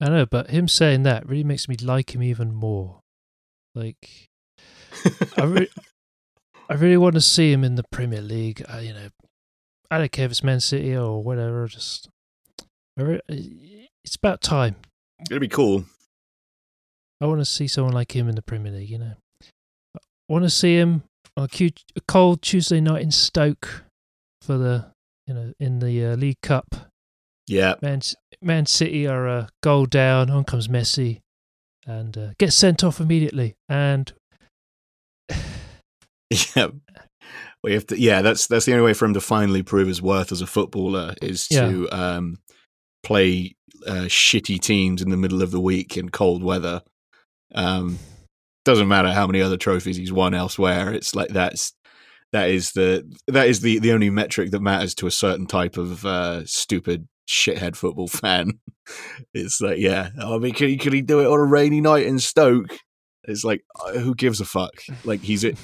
[0.00, 3.00] I know, but him saying that really makes me like him even more.
[3.74, 4.28] Like,
[5.36, 5.70] I, re-
[6.68, 8.64] I really want to see him in the Premier League.
[8.68, 9.08] I, you know,
[9.90, 11.66] I don't care if it's Man City or whatever.
[11.68, 12.08] Just,
[12.96, 14.76] re- it's about time.
[15.30, 15.84] It'd be cool.
[17.22, 18.90] I want to see someone like him in the Premier League.
[18.90, 19.12] You know,
[19.94, 21.04] I want to see him
[21.36, 21.72] on a,
[22.08, 23.84] cold Tuesday night in Stoke
[24.42, 24.86] for the,
[25.28, 26.90] you know, in the uh, League Cup.
[27.46, 28.00] Yeah, Man,
[28.40, 30.30] Man City are a goal down.
[30.30, 31.20] On comes Messi,
[31.86, 33.54] and uh, gets sent off immediately.
[33.68, 34.12] And
[36.56, 36.68] yeah.
[37.62, 38.00] We have to.
[38.00, 40.46] Yeah, that's that's the only way for him to finally prove his worth as a
[40.48, 42.38] footballer is to um,
[43.04, 43.54] play
[43.86, 46.82] uh, shitty teams in the middle of the week in cold weather.
[47.54, 47.98] Um,
[48.64, 50.92] doesn't matter how many other trophies he's won elsewhere.
[50.92, 51.72] It's like that's
[52.32, 55.76] that is the that is the the only metric that matters to a certain type
[55.76, 58.60] of uh, stupid shithead football fan.
[59.34, 62.06] It's like, yeah, I mean, can he, can he do it on a rainy night
[62.06, 62.78] in Stoke?
[63.24, 64.72] It's like, uh, who gives a fuck?
[65.04, 65.56] Like he's it.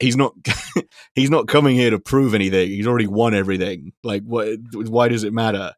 [0.00, 0.34] He's not.
[1.14, 2.68] he's not coming here to prove anything.
[2.68, 3.92] He's already won everything.
[4.02, 4.58] Like, what?
[4.72, 5.72] Why does it matter?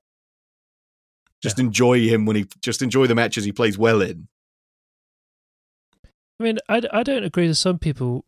[1.42, 2.46] Just enjoy him when he.
[2.62, 4.28] Just enjoy the matches he plays well in.
[6.40, 8.24] I mean, I, I don't agree with some people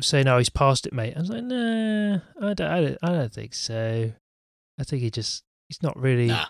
[0.00, 3.08] saying, "Oh, he's past it, mate." I was like, "Nah, I don't, I don't, I
[3.12, 4.12] don't think so.
[4.80, 6.46] I think he just, he's not really." Nah.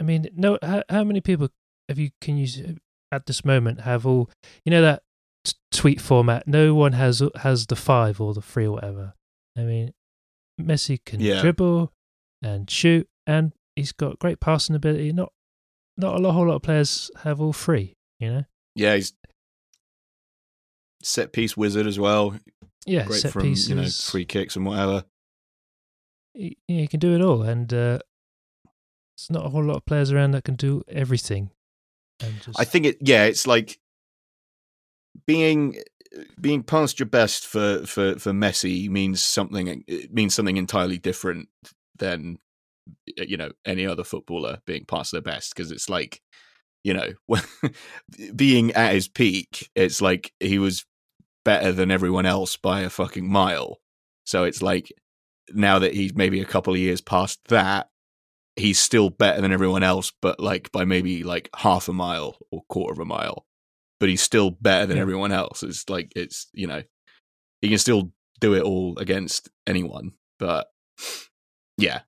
[0.00, 0.58] I mean, no.
[0.62, 1.48] How, how many people
[1.88, 2.60] have you can use
[3.10, 4.30] at this moment have all?
[4.64, 5.02] You know that
[5.44, 6.46] t- tweet format.
[6.46, 9.14] No one has has the five or the three or whatever.
[9.56, 9.92] I mean,
[10.60, 11.40] Messi can Yeah.
[11.40, 11.92] dribble
[12.42, 15.12] and shoot, and he's got great passing ability.
[15.12, 15.32] Not
[15.96, 17.96] not a whole lot of players have all three.
[18.20, 18.44] You know.
[18.74, 19.12] Yeah, he's
[21.02, 22.38] set piece wizard as well.
[22.86, 23.68] Yeah, great set from pieces.
[23.68, 25.04] you know free kicks and whatever.
[26.34, 27.98] He, yeah, he can do it all, and uh,
[29.16, 31.50] it's not a whole lot of players around that can do everything.
[32.40, 32.98] Just, I think it.
[33.00, 33.78] Yeah, it's like
[35.26, 35.76] being
[36.40, 39.84] being past your best for for for Messi means something.
[39.86, 41.48] It means something entirely different
[41.96, 42.38] than
[43.16, 46.22] you know any other footballer being past their best because it's like
[46.84, 47.12] you know
[48.36, 49.70] being at his peak.
[49.74, 50.84] It's like he was
[51.44, 53.78] better than everyone else by a fucking mile.
[54.26, 54.92] So it's like
[55.52, 57.88] now that he's maybe a couple of years past that,
[58.56, 62.62] he's still better than everyone else, but like by maybe like half a mile or
[62.68, 63.46] quarter of a mile.
[64.00, 65.02] But he's still better than Yeah.
[65.02, 65.62] everyone else.
[65.62, 66.82] It's like it's you know
[67.62, 70.68] he can still do it all against anyone, but
[71.76, 72.00] yeah,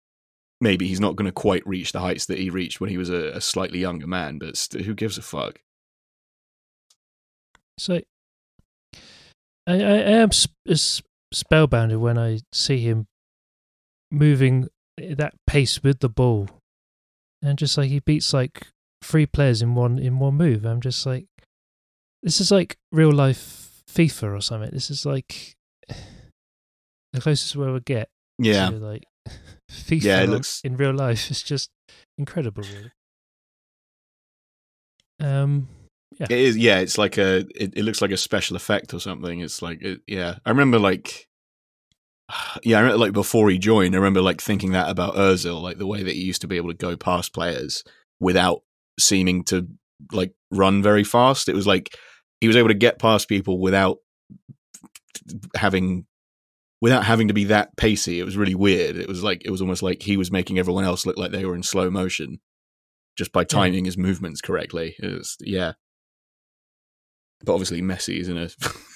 [0.60, 3.10] maybe he's not going to quite reach the heights that he reached when he was
[3.10, 4.38] a, a slightly younger man.
[4.38, 5.60] But st- who gives a fuck?
[7.78, 8.00] So
[9.66, 11.02] I, I am sp- s-
[11.34, 13.06] spellbounded when I see him
[14.10, 14.68] moving
[14.98, 16.48] that pace with the ball,
[17.42, 18.66] and just like he beats like
[19.02, 20.64] three players in one in one move.
[20.64, 21.26] I'm just like,
[22.22, 24.70] this is like real life FIFA or something.
[24.72, 25.54] This is like
[25.88, 29.04] the closest we'll ever get Yeah, like
[29.70, 31.30] FIFA Yeah, it looks- in real life.
[31.30, 31.70] It's just
[32.18, 32.92] incredible, really.
[35.20, 35.68] Um,
[36.18, 36.26] yeah.
[36.30, 36.78] It is, yeah.
[36.80, 37.38] It's like a.
[37.54, 39.40] It, it looks like a special effect or something.
[39.40, 40.36] It's like, it, yeah.
[40.44, 41.28] I remember like,
[42.62, 42.78] yeah.
[42.78, 43.94] I remember like before he joined.
[43.94, 46.56] I remember like thinking that about Özil, like the way that he used to be
[46.56, 47.84] able to go past players
[48.18, 48.62] without
[48.98, 49.68] seeming to
[50.12, 51.48] like run very fast.
[51.48, 51.94] It was like
[52.40, 53.98] he was able to get past people without
[55.54, 56.06] having
[56.80, 58.20] without having to be that pacey.
[58.20, 58.96] It was really weird.
[58.96, 61.44] It was like it was almost like he was making everyone else look like they
[61.44, 62.40] were in slow motion
[63.16, 64.96] just by timing his movements correctly.
[64.98, 65.72] It was, yeah.
[67.44, 68.48] But obviously Messi is in a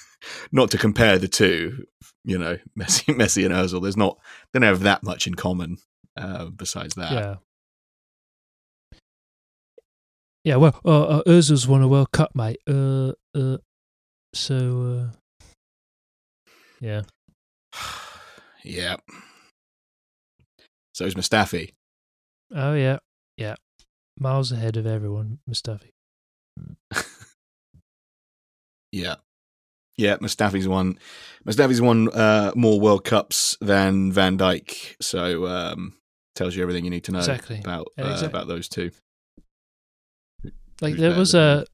[0.51, 1.85] not to compare the two,
[2.23, 3.81] you know, Messi Messi and Özil.
[3.81, 4.17] There's not
[4.51, 5.77] they don't have that much in common
[6.17, 7.11] uh, besides that.
[7.11, 7.35] Yeah.
[10.43, 12.59] Yeah, well, uh, uh, Özil's won a World Cup, mate.
[12.69, 13.57] Uh, uh,
[14.31, 15.45] so, uh,
[16.79, 17.01] yeah.
[18.65, 18.97] Yeah.
[20.93, 21.71] So is Mustafi.
[22.53, 22.99] Oh, yeah,
[23.37, 23.55] yeah.
[24.17, 25.91] Miles ahead of everyone, Mustafi.
[28.95, 29.15] Yeah.
[29.97, 30.97] Yeah, Mustafi's won.
[31.45, 35.93] Mustafi's won uh, more World Cups than Van Dijk, so um,
[36.35, 37.59] tells you everything you need to know Exactly.
[37.59, 38.27] about uh, exactly.
[38.27, 38.91] about those two.
[40.81, 41.65] Like, there was a.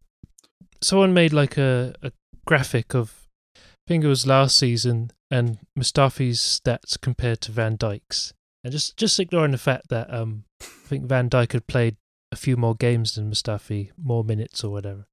[0.83, 2.11] Someone made like a, a
[2.45, 8.33] graphic of, I think it was last season, and Mustafi's stats compared to Van Dijk's.
[8.63, 11.95] And just, just ignoring the fact that um, I think Van Dijk had played
[12.31, 15.05] a few more games than Mustafi, more minutes or whatever.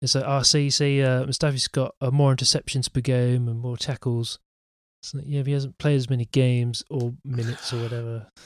[0.00, 3.76] It's like, oh, see, see, uh, Mustafi's got uh, more interceptions per game and more
[3.76, 4.38] tackles.
[5.02, 8.26] So, yeah, if he hasn't played as many games or minutes or whatever.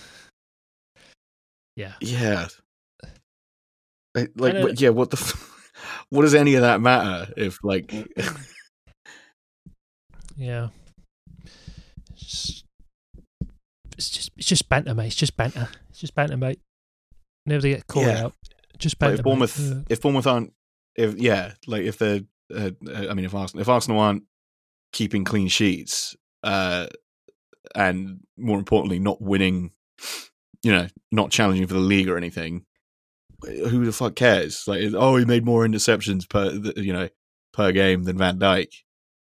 [1.75, 1.95] Yeah.
[2.03, 2.49] Yeah.
[4.15, 5.73] Like, like what- yeah, what the f-
[6.11, 7.91] what does any of that matter if like
[10.37, 10.69] Yeah.
[13.97, 15.07] It's just, it's just it's just banter, mate.
[15.07, 15.69] It's just banter.
[15.91, 16.61] It's just banter, mate.
[17.47, 18.25] Never to get caught Yeah.
[18.25, 18.35] out.
[18.79, 19.21] Just like, banter.
[19.21, 19.25] if.
[19.25, 20.53] Bournemouth if Bournemouth aren't
[20.97, 22.21] if yeah, like if they're
[22.55, 24.25] uh, uh, I mean if Arsenal if Arsenal aren't
[24.93, 26.87] keeping clean sheets uh
[27.75, 29.71] and more importantly not winning
[30.62, 32.65] you know, not challenging for the league or anything,
[33.43, 34.65] who the fuck cares?
[34.67, 37.09] Like oh, he made more interceptions per you know,
[37.53, 38.69] per game than Van Dijk.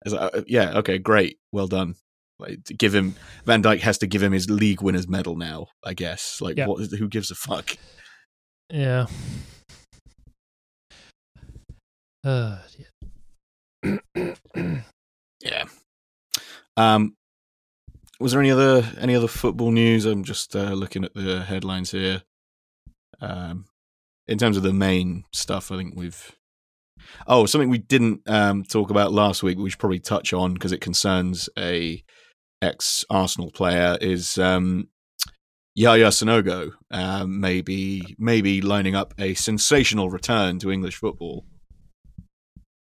[0.07, 1.39] Like, uh, yeah, okay, great.
[1.53, 1.97] Well done.
[2.39, 3.15] Like to give him
[3.47, 6.41] Van Dijk has to give him his league winners medal now, I guess.
[6.41, 6.67] Like Yeah.
[6.67, 7.77] what who gives a fuck?
[8.71, 9.07] yeah.
[12.25, 12.59] Uh,
[13.85, 14.35] yeah.
[15.41, 15.65] Yeah.
[16.77, 17.15] Um,
[18.19, 20.05] was there any other any other football news?
[20.05, 22.23] I'm just uh, looking at the headlines here.
[23.21, 23.67] Um,
[24.27, 26.33] in terms of the main stuff, I think we've.
[27.29, 30.73] Oh, something we didn't um, talk about last week, we should probably touch on because
[30.73, 32.03] it concerns a
[32.63, 33.97] ex Arsenal player.
[34.01, 34.89] Is um,
[35.75, 41.45] Yaya Sanogo um, maybe maybe lining up a sensational return to English football?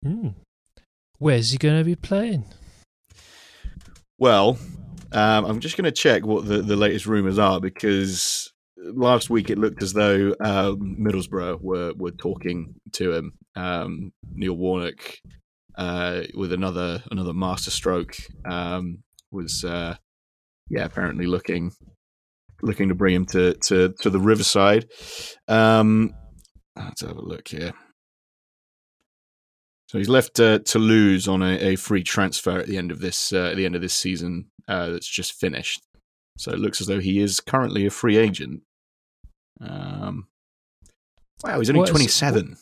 [0.04, 0.34] Mm.
[1.18, 2.44] Where's he going to be playing?
[4.18, 4.58] Well,
[5.12, 9.50] um, I'm just going to check what the, the latest rumours are because last week
[9.50, 13.32] it looked as though um, Middlesbrough were, were talking to him.
[13.56, 15.18] Um, Neil Warnock
[15.76, 18.16] uh, with another another masterstroke
[18.48, 18.98] um,
[19.30, 19.96] was uh,
[20.68, 21.72] yeah apparently looking
[22.62, 24.86] looking to bring him to to to the Riverside.
[25.46, 26.14] Um,
[26.76, 27.72] let's have a look here.
[29.88, 33.32] So he's left uh, Toulouse on a, a, free transfer at the end of this
[33.32, 35.80] uh, at the end of this season uh, that's just finished.
[36.36, 38.62] So it looks as though he is currently a free agent.
[39.60, 40.28] Um,
[41.42, 42.58] wow, he's only twenty seven.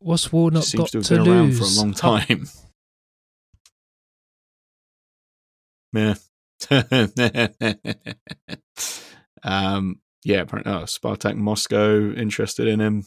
[0.00, 1.60] What's Warnock seems got to have to been lose?
[1.60, 2.48] around for a long time.
[5.94, 6.14] Yeah.
[9.42, 13.04] um, yeah, apparently, oh, Spartak Moscow interested in him.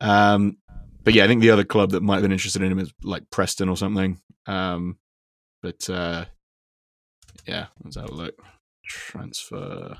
[0.00, 0.56] Um,
[1.04, 2.92] but yeah, I think the other club that might have been interested in him is
[3.02, 4.20] like Preston or something.
[4.46, 4.98] Um,
[5.62, 6.24] but uh,
[7.46, 8.34] yeah, let's have a look.
[8.86, 9.98] Transfer.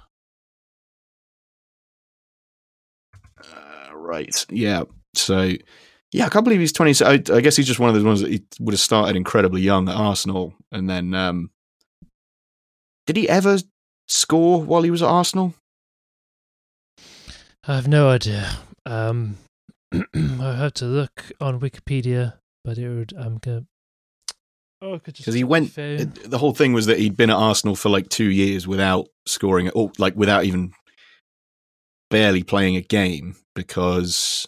[3.43, 4.47] Uh, right.
[4.49, 4.85] Yeah.
[5.15, 5.53] So
[6.13, 6.95] yeah, I can't believe he's twenty.
[7.05, 9.61] I, I guess he's just one of those ones that he would have started incredibly
[9.61, 11.51] young at Arsenal, and then um,
[13.13, 13.59] did he ever
[14.07, 15.53] score while he was at Arsenal?
[17.67, 18.49] I have no idea.
[18.87, 19.37] Um,
[19.93, 22.35] I have to look on Wikipedia,
[22.65, 23.13] but it would.
[23.19, 23.67] I'm gonna.
[24.81, 25.75] Oh, because he went.
[25.75, 29.71] The whole thing was that he'd been at Arsenal for like two years without scoring,
[29.71, 30.73] or like without even
[32.11, 34.47] barely playing a game because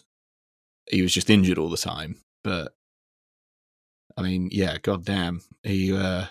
[0.89, 2.15] he was just injured all the time.
[2.45, 2.73] But
[4.15, 5.93] I mean, yeah, goddamn, he.
[5.93, 6.27] uh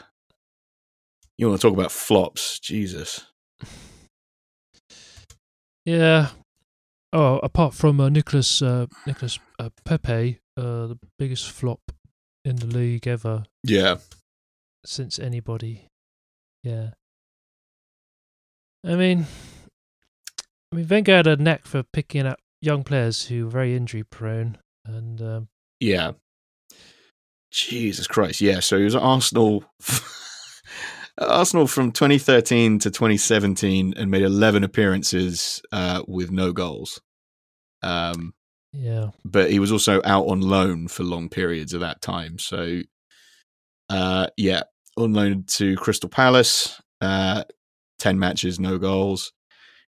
[1.39, 2.59] You want to talk about flops?
[2.61, 3.27] Jesus.
[5.85, 6.29] Yeah,
[7.13, 11.81] Oh, apart from uh, Nicolas uh, Nicolas uh, Pepe, uh, the biggest flop
[12.45, 13.45] in the league ever.
[13.63, 13.97] Yeah.
[14.85, 15.89] Since anybody,
[16.65, 16.91] yeah.
[18.85, 19.27] I mean,
[20.73, 24.05] I mean, Wenger had a knack for picking up young players who were very injury
[24.05, 25.49] prone, and um,
[25.81, 26.13] yeah.
[27.53, 28.61] Jesus Christ, yeah.
[28.61, 29.65] So he was at Arsenal.
[31.19, 37.01] Arsenal from 2013 to 2017 and made 11 appearances uh, with no goals.
[37.83, 38.35] Um,
[38.73, 39.11] yeah.
[39.25, 42.39] But he was also out on loan for long periods of that time.
[42.39, 42.81] So,
[43.91, 44.63] uh, yeah,
[44.97, 47.45] on loan to Crystal Palace, uh,
[47.99, 49.33] 10 matches, no goals.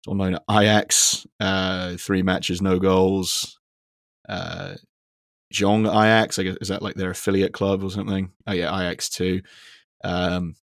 [0.09, 3.61] On loan at Ajax, uh, three matches, no goals.
[4.29, 4.75] Uh,
[5.53, 8.33] Jong Ajax, I guess, is that like their affiliate club or something?
[8.47, 9.43] Oh, yeah, Ajax too.
[10.03, 10.57] Um,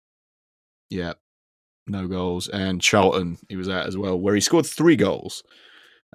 [0.89, 1.13] yeah,
[1.87, 2.47] no goals.
[2.47, 5.43] And Charlton, he was at as well, where he scored three goals.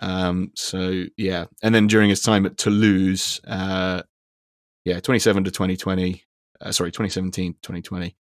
[0.01, 4.03] Um, so yeah, and then during his time at Toulouse, uh,
[4.85, 6.25] yeah, 27 to 2020,
[6.61, 8.17] uh, sorry, 2017, 2020,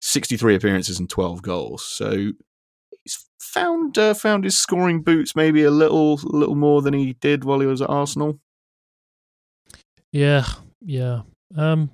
[0.00, 1.84] 63 appearances and 12 goals.
[1.84, 2.32] So
[3.02, 7.44] he's found uh, found his scoring boots maybe a little little more than he did
[7.44, 8.38] while he was at Arsenal.
[10.12, 10.46] Yeah,
[10.80, 11.22] yeah.
[11.56, 11.90] Um,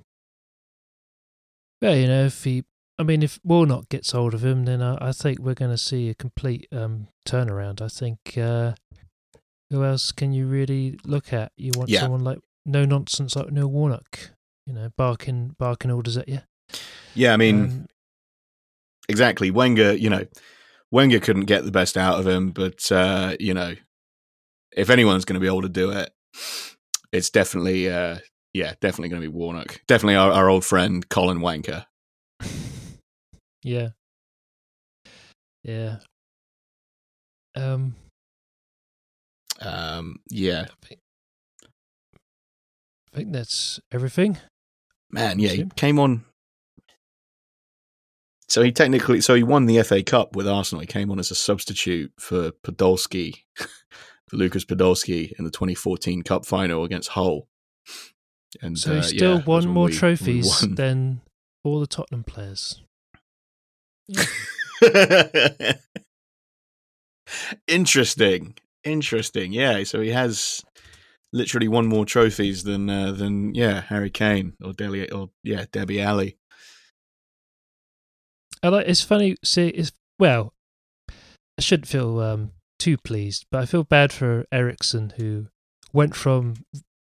[1.81, 2.63] yeah, you know, if he
[2.99, 5.77] I mean, if Warnock gets hold of him, then I, I think we're going to
[5.77, 7.81] see a complete um, turnaround.
[7.81, 8.37] I think.
[8.37, 8.73] Uh,
[9.73, 11.51] who else can you really look at?
[11.57, 12.01] You want yeah.
[12.01, 14.31] someone like no nonsense like Neil Warnock,
[14.67, 16.41] you know, barking barking orders at you.
[17.15, 17.85] Yeah, I mean, um,
[19.09, 19.49] exactly.
[19.49, 20.25] Wenger, you know,
[20.91, 23.73] Wenger couldn't get the best out of him, but uh, you know,
[24.77, 26.11] if anyone's going to be able to do it,
[27.11, 28.17] it's definitely, uh,
[28.53, 29.81] yeah, definitely going to be Warnock.
[29.87, 31.85] Definitely our, our old friend Colin Wanker.
[33.63, 33.89] Yeah.
[35.63, 35.97] Yeah.
[37.55, 37.95] Um.
[39.61, 40.19] Um.
[40.29, 40.65] Yeah.
[40.67, 40.99] I think,
[43.13, 44.37] I think that's everything.
[45.11, 46.25] Man, yeah, he came on.
[48.49, 50.81] So he technically, so he won the FA Cup with Arsenal.
[50.81, 56.45] He came on as a substitute for Podolski, for Lucas Podolski in the 2014 Cup
[56.45, 57.47] final against Hull.
[58.61, 61.21] And so he uh, still yeah, won more we, trophies we than
[61.63, 62.81] all the Tottenham players.
[67.67, 68.55] Interesting.
[68.83, 69.53] Interesting.
[69.53, 69.83] Yeah.
[69.83, 70.61] So he has
[71.31, 76.01] literally won more trophies than uh, than yeah Harry Kane or Dele or yeah Debbie
[76.01, 76.37] Alli.
[78.61, 78.87] I like.
[78.87, 79.35] It's funny.
[79.43, 80.53] See, it's well.
[81.09, 85.47] I shouldn't feel um, too pleased, but I feel bad for Eriksen who
[85.91, 86.55] went from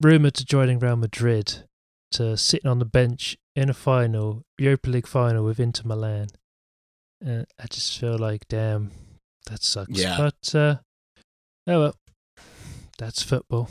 [0.03, 1.65] rumored to joining Real Madrid
[2.13, 6.29] to sitting on the bench in a final, Europa League final with Inter Milan.
[7.25, 8.91] Uh, I just feel like, damn,
[9.47, 9.91] that sucks.
[9.91, 10.17] Yeah.
[10.19, 10.77] But, uh,
[11.67, 11.95] oh well,
[12.99, 13.69] that's football.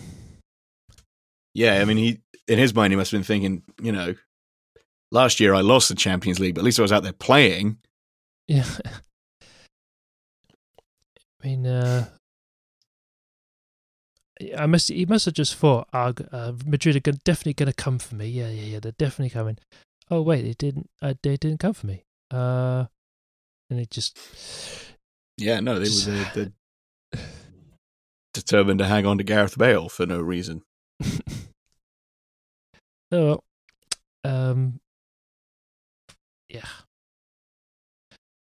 [1.53, 4.15] Yeah, I mean, he in his mind, he must have been thinking, you know,
[5.11, 7.77] last year I lost the Champions League, but at least I was out there playing.
[8.47, 8.65] Yeah.
[11.43, 12.07] I mean, uh,
[14.57, 14.89] I must.
[14.89, 18.27] He must have just thought, uh, uh, Madrid are definitely going to come for me.
[18.27, 18.79] Yeah, yeah, yeah.
[18.79, 19.57] They're definitely coming.
[20.09, 20.89] Oh wait, they didn't.
[21.01, 22.03] Uh, they didn't come for me.
[22.31, 22.85] Uh,
[23.70, 24.18] and it just
[25.38, 26.51] Yeah, no, they were they,
[27.13, 27.22] they
[28.34, 30.61] determined to hang on to Gareth Bale for no reason.
[33.11, 33.41] oh,
[34.24, 34.80] um,
[36.49, 36.68] yeah.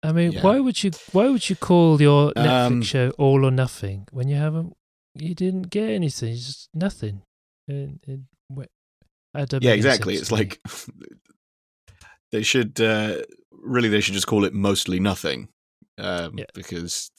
[0.02, 0.42] I mean, yeah.
[0.42, 4.28] why would you why would you call your Netflix um, show All or Nothing when
[4.28, 4.76] you haven't
[5.14, 7.22] you didn't get anything, just nothing?
[7.66, 8.20] It, it,
[9.60, 10.14] yeah, exactly.
[10.14, 10.60] It's like
[12.32, 13.22] they should uh,
[13.62, 15.48] really they should just call it mostly nothing
[15.98, 16.44] um, yeah.
[16.54, 17.10] because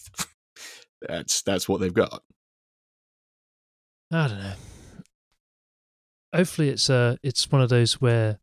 [1.07, 2.23] that's that's what they've got.
[4.11, 4.53] I don't know.
[6.33, 8.39] Hopefully, it's uh it's one of those where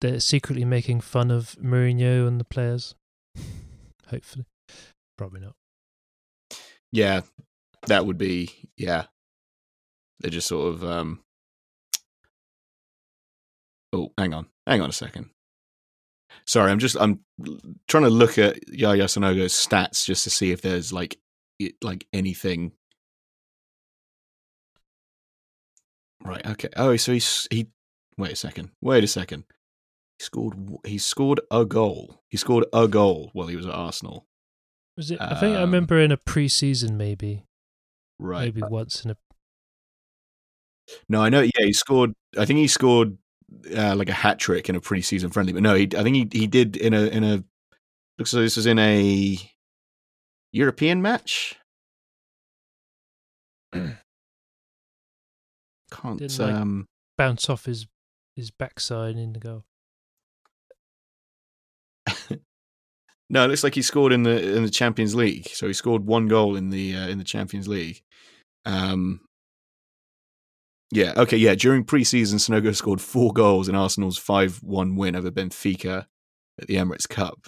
[0.00, 2.94] they're secretly making fun of Mourinho and the players.
[4.08, 4.46] Hopefully,
[5.16, 5.54] probably not.
[6.92, 7.22] Yeah,
[7.86, 9.04] that would be yeah.
[10.20, 11.20] They're just sort of um.
[13.92, 15.30] Oh, hang on, hang on a second.
[16.48, 17.20] Sorry, I'm just I'm
[17.88, 21.18] trying to look at Yaya Sanogo's stats just to see if there's like
[21.82, 22.72] like anything.
[26.24, 26.44] Right.
[26.46, 26.70] Okay.
[26.74, 27.68] Oh, so he's he.
[28.16, 28.70] Wait a second.
[28.80, 29.44] Wait a second.
[30.18, 30.56] He scored.
[30.86, 32.22] He scored a goal.
[32.30, 34.26] He scored a goal while he was at Arsenal.
[34.96, 35.20] Was it?
[35.20, 37.44] I think I um, remember in a pre-season, maybe.
[38.18, 38.54] Right.
[38.54, 39.16] Maybe once in a.
[41.10, 41.42] No, I know.
[41.42, 42.14] Yeah, he scored.
[42.38, 43.18] I think he scored
[43.76, 45.52] uh, like a hat trick in a preseason friendly.
[45.52, 47.44] But no, he, I think he he did in a in a
[48.18, 49.38] looks like this was in a
[50.52, 51.56] European match.
[55.90, 56.86] Can't Didn't, um like,
[57.16, 57.86] bounce off his
[58.36, 59.64] his backside in the goal.
[63.30, 65.48] no, it looks like he scored in the in the Champions League.
[65.48, 68.02] So he scored one goal in the uh, in the Champions League.
[68.64, 69.20] Um,
[70.90, 71.12] yeah.
[71.16, 71.36] Okay.
[71.36, 71.54] Yeah.
[71.54, 76.06] During preseason, Sanogo scored four goals in Arsenal's five-one win over Benfica
[76.60, 77.46] at the Emirates Cup.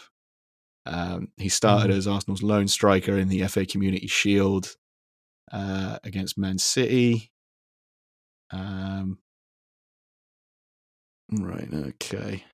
[0.86, 1.96] Um, he started mm.
[1.96, 4.74] as Arsenal's lone striker in the FA Community Shield
[5.52, 7.30] uh, against Man City.
[8.50, 9.18] Um,
[11.30, 11.68] right.
[11.72, 12.44] Okay.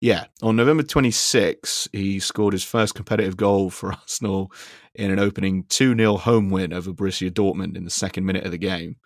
[0.00, 4.50] Yeah, on November 26, he scored his first competitive goal for Arsenal
[4.94, 8.50] in an opening 2 0 home win over Borussia Dortmund in the second minute of
[8.50, 8.96] the game.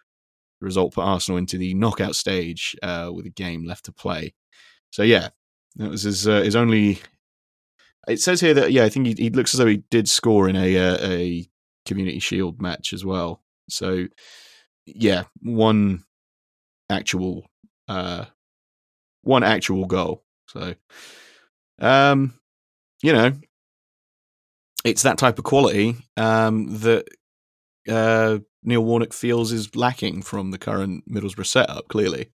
[0.61, 4.35] The result put Arsenal into the knockout stage uh, with a game left to play.
[4.91, 5.31] So, yeah,
[5.77, 7.01] that was his, uh, his only.
[8.07, 10.49] It says here that, yeah, I think he, he looks as though he did score
[10.49, 11.49] in a, uh, a
[11.87, 13.43] Community Shield match as well.
[13.69, 14.07] So,
[14.87, 16.05] yeah, one
[16.89, 17.47] actual.
[17.89, 18.27] Uh,
[19.23, 20.24] one actual goal
[20.55, 20.75] so,
[21.81, 22.35] um,
[23.03, 23.33] you know,
[24.85, 27.07] it's that type of quality um, that
[27.89, 31.89] uh, Neil Warnock feels is lacking from the current Middlesbrough setup.
[31.89, 32.31] Clearly,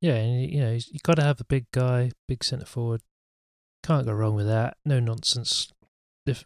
[0.00, 3.02] yeah, and you know, you got to have a big guy, big centre forward.
[3.84, 4.76] Can't go wrong with that.
[4.84, 5.72] No nonsense.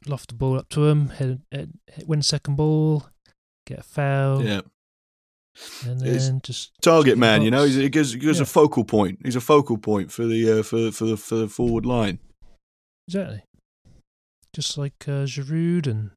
[0.06, 1.74] Loft the ball up to him, head, head,
[2.06, 3.08] win second ball,
[3.66, 4.42] get a foul.
[4.42, 4.62] Yeah
[5.84, 7.42] and then just target man.
[7.42, 8.44] You know, he's, he gives, he gives yeah.
[8.44, 9.20] a focal point.
[9.24, 12.18] He's a focal point for the uh, for for the for the forward line.
[13.08, 13.42] Exactly.
[14.52, 16.10] Just like uh, Giroud and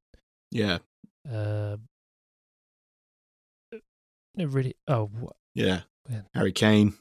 [0.52, 0.80] yeah,
[1.30, 1.78] uh,
[4.38, 4.76] really.
[4.88, 5.36] Oh, what?
[5.54, 6.22] yeah, yeah.
[6.34, 6.94] Harry Kane.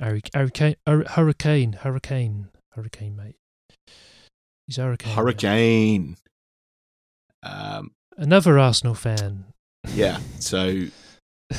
[0.00, 3.36] Harry, Harry Kane, Hurricane, Hurricane, Hurricane, mate.
[4.66, 5.14] He's Hurricane.
[5.14, 6.16] Hurricane.
[7.42, 9.44] Um, Another Arsenal fan.
[9.94, 10.18] Yeah.
[10.40, 10.86] So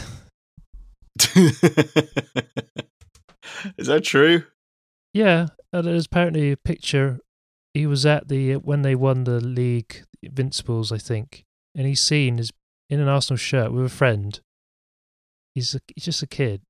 [3.77, 4.43] Is that true?
[5.13, 7.19] Yeah, there's apparently a picture.
[7.73, 12.39] He was at the when they won the league, Invincibles, I think, and he's seen
[12.39, 12.51] is
[12.89, 14.39] in an Arsenal shirt with a friend.
[15.55, 16.61] He's a, he's just a kid,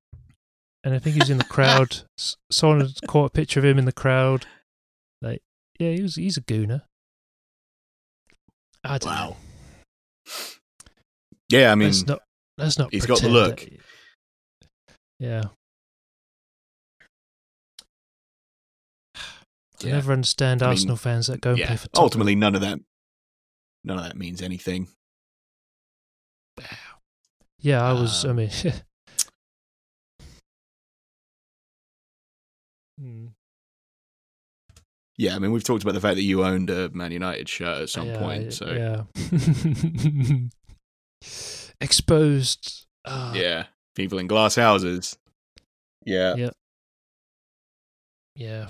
[0.83, 2.03] and I think he's in the crowd.
[2.51, 4.45] Someone caught a picture of him in the crowd.
[5.21, 5.41] Like,
[5.79, 6.83] yeah, he was he's a gooner.
[8.83, 9.29] I don't wow.
[9.29, 10.33] Know.
[11.49, 12.21] Yeah, I mean, not
[12.61, 12.91] let's not.
[12.91, 13.59] He's got the look.
[13.59, 13.79] That,
[15.19, 15.43] yeah.
[19.83, 19.93] I yeah.
[19.93, 22.03] never understand I Arsenal mean, fans that go and yeah, play for Tottenham.
[22.03, 22.79] Ultimately, none of that,
[23.83, 24.87] none of that means anything.
[27.59, 28.25] Yeah, I was.
[28.25, 28.49] Um, I mean,
[32.99, 33.27] hmm.
[35.17, 35.35] yeah.
[35.35, 37.89] I mean, we've talked about the fact that you owned a Man United shirt at
[37.89, 38.53] some yeah, point.
[38.53, 39.03] So yeah,
[41.81, 42.85] exposed.
[43.03, 43.65] Uh, yeah,
[43.95, 45.17] people in glass houses.
[46.05, 46.35] Yeah.
[46.35, 46.49] Yeah.
[48.35, 48.67] Yeah.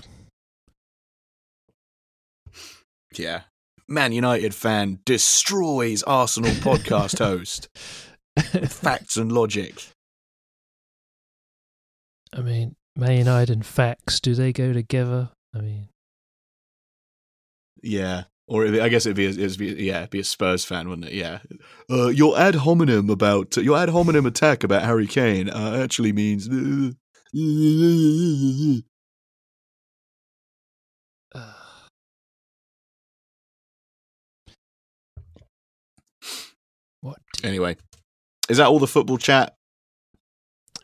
[3.16, 3.42] Yeah.
[3.88, 7.68] Man United fan destroys Arsenal podcast host.
[8.70, 9.74] facts and logic.
[12.34, 15.30] I mean, Man United and facts, do they go together?
[15.54, 15.88] I mean,
[17.82, 18.24] Yeah.
[18.52, 21.14] Or I guess it'd be, it'd be yeah, it'd be a Spurs fan, wouldn't it?
[21.14, 21.38] Yeah.
[21.90, 26.50] Uh, your ad hominem about your ad hominem attack about Harry Kane uh, actually means.
[37.00, 37.18] What?
[37.42, 37.76] Anyway,
[38.48, 39.54] is that all the football chat?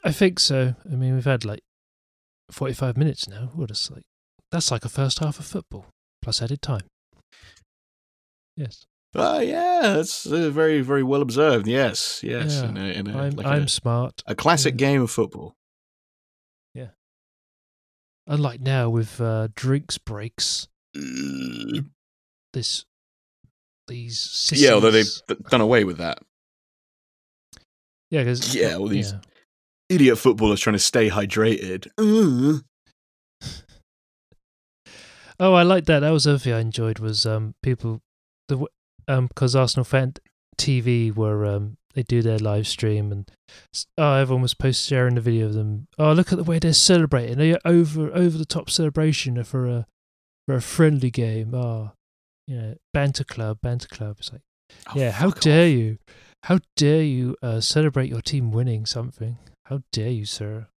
[0.02, 0.74] I think so.
[0.90, 1.60] I mean, we've had like
[2.50, 3.50] forty-five minutes now.
[3.54, 4.02] What is like?
[4.50, 5.86] That's like a first half of football
[6.22, 6.88] plus added time.
[8.58, 8.86] Yes.
[9.14, 11.66] Oh yeah, that's uh, very very well observed.
[11.68, 12.60] Yes, yes.
[12.60, 12.68] Yeah.
[12.68, 14.22] In a, in a, I'm, like I'm a, smart.
[14.26, 14.86] a classic yeah.
[14.88, 15.54] game of football.
[16.74, 16.88] Yeah.
[18.26, 22.84] Unlike now with uh, drinks breaks, this
[23.86, 25.06] these sissies, Yeah, although they've
[25.48, 26.18] done away with that.
[28.10, 29.20] yeah, cause, Yeah, all these- yeah.
[29.88, 31.86] Idiot footballers trying to stay hydrated.
[31.96, 32.58] Uh.
[35.40, 36.00] Oh, I like that.
[36.00, 38.02] That was other thing I enjoyed was um people
[38.48, 38.66] the
[39.06, 40.14] um because Arsenal fan
[40.58, 43.30] TV were um they do their live stream and
[43.96, 45.86] oh everyone was post sharing the video of them.
[45.98, 47.38] Oh look at the way they're celebrating.
[47.38, 49.86] They're over over the top celebration for a
[50.46, 51.54] for a friendly game.
[51.54, 51.92] Oh,
[52.46, 54.16] you know, banter club, banter club.
[54.18, 54.42] It's like
[54.88, 55.72] Oh, yeah, how dare off.
[55.72, 55.98] you?
[56.44, 59.38] How dare you uh, celebrate your team winning something?
[59.64, 60.68] How dare you, sir?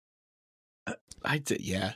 [1.25, 1.95] I d- yeah.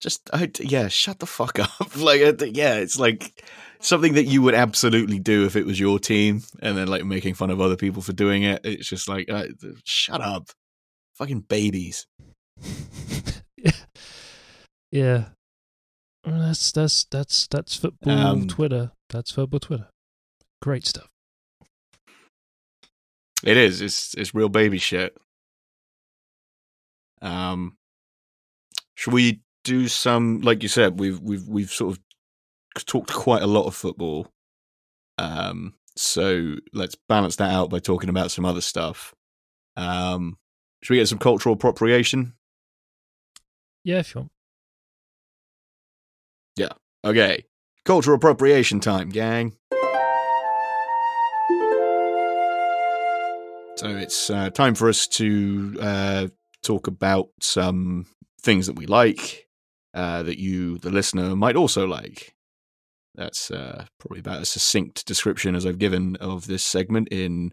[0.00, 1.96] Just I d- yeah, shut the fuck up.
[1.96, 3.42] like I d- yeah, it's like
[3.84, 7.34] something that you would absolutely do if it was your team, and then like making
[7.34, 8.60] fun of other people for doing it.
[8.64, 9.46] It's just like uh,
[9.84, 10.48] shut up,
[11.16, 12.06] fucking babies.
[14.90, 15.26] yeah.
[16.24, 18.92] That's that's that's that's football Um, Twitter.
[19.10, 19.88] That's football Twitter.
[20.62, 21.08] Great stuff.
[23.42, 23.82] It is.
[23.82, 25.14] It's it's real baby shit.
[27.20, 27.76] Um,
[28.94, 30.40] should we do some?
[30.40, 32.00] Like you said, we've we've we've sort of
[32.74, 34.28] talked quite a lot of football.
[35.18, 39.14] Um, so let's balance that out by talking about some other stuff.
[39.76, 40.38] Um,
[40.82, 42.34] should we get some cultural appropriation?
[43.84, 44.32] Yeah, if you want.
[46.56, 46.72] Yeah.
[47.04, 47.44] Okay,
[47.84, 49.56] cultural appropriation time, gang.
[53.76, 56.28] So it's uh, time for us to uh,
[56.62, 58.06] talk about some
[58.40, 59.48] things that we like
[59.92, 62.33] uh, that you, the listener, might also like.
[63.14, 67.52] That's uh, probably about a succinct description as I've given of this segment in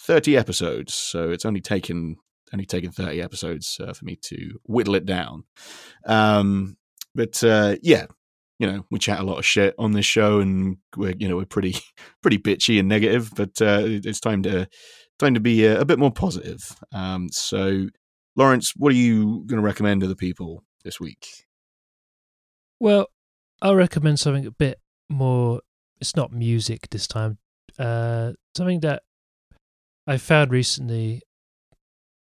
[0.00, 0.94] thirty episodes.
[0.94, 2.16] So it's only taken
[2.52, 5.44] only taken thirty episodes uh, for me to whittle it down.
[6.06, 6.76] Um,
[7.14, 8.06] but uh, yeah,
[8.58, 11.36] you know, we chat a lot of shit on this show, and we're you know
[11.36, 11.76] we're pretty
[12.22, 13.30] pretty bitchy and negative.
[13.34, 14.68] But uh, it's time to
[15.18, 16.76] time to be a, a bit more positive.
[16.92, 17.86] Um, so,
[18.36, 21.26] Lawrence, what are you going to recommend to the people this week?
[22.78, 23.06] Well,
[23.62, 24.78] I'll recommend something a bit
[25.10, 25.60] more.
[26.00, 27.38] It's not music this time.
[27.78, 29.02] Uh, something that
[30.06, 31.22] I found recently.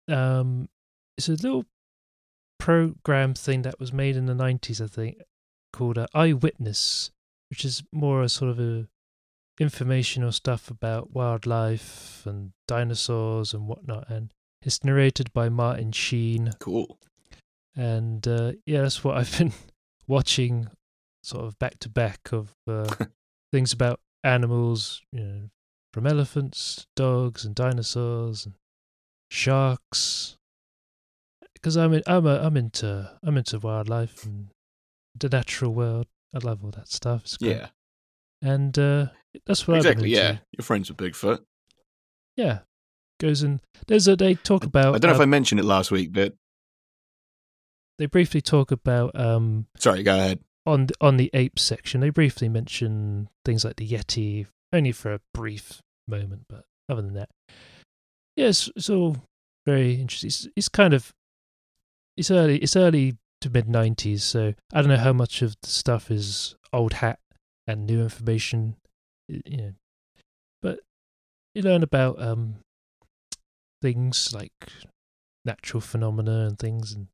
[0.07, 0.67] Um,
[1.17, 1.65] it's a little
[2.59, 5.17] program thing that was made in the nineties, I think,
[5.71, 7.11] called uh, Eyewitness,
[7.49, 8.87] which is more a sort of a
[9.59, 14.09] informational stuff about wildlife and dinosaurs and whatnot.
[14.09, 14.31] And
[14.63, 16.97] it's narrated by Martin Sheen Cool.
[17.75, 19.53] and uh, yeah, that's what I've been
[20.07, 20.67] watching,
[21.23, 22.93] sort of back to back of uh,
[23.51, 25.49] things about animals, you know,
[25.93, 28.55] from elephants, dogs, and dinosaurs, and
[29.29, 30.37] sharks.
[31.53, 34.47] Because I'm in, I'm a, I'm into I'm into wildlife and
[35.17, 36.07] the natural world.
[36.33, 37.21] I love all that stuff.
[37.23, 37.57] It's great.
[37.57, 37.67] Yeah,
[38.41, 39.07] and uh,
[39.45, 40.09] that's what exactly.
[40.09, 41.39] Yeah, you're friends with Bigfoot.
[42.35, 42.59] yeah.
[43.19, 43.61] Goes in.
[43.85, 44.95] There's a they talk about.
[44.95, 46.33] I don't know if uh, I mentioned it last week, but
[47.99, 50.39] they briefly talk about um sorry, go ahead.
[50.65, 55.13] On the, on the apes section, they briefly mention things like the Yeti, only for
[55.13, 57.29] a brief moment, but other than that,
[58.35, 59.17] yeah, it's, it's all
[59.65, 60.27] very interesting.
[60.27, 61.13] It's, it's kind of
[62.17, 65.69] it's early, it's early to mid '90s, so I don't know how much of the
[65.69, 67.19] stuff is old hat
[67.67, 68.75] and new information,
[69.27, 69.71] you know,
[70.61, 70.79] but
[71.55, 72.55] you learn about um
[73.81, 74.51] things like
[75.43, 77.07] natural phenomena and things and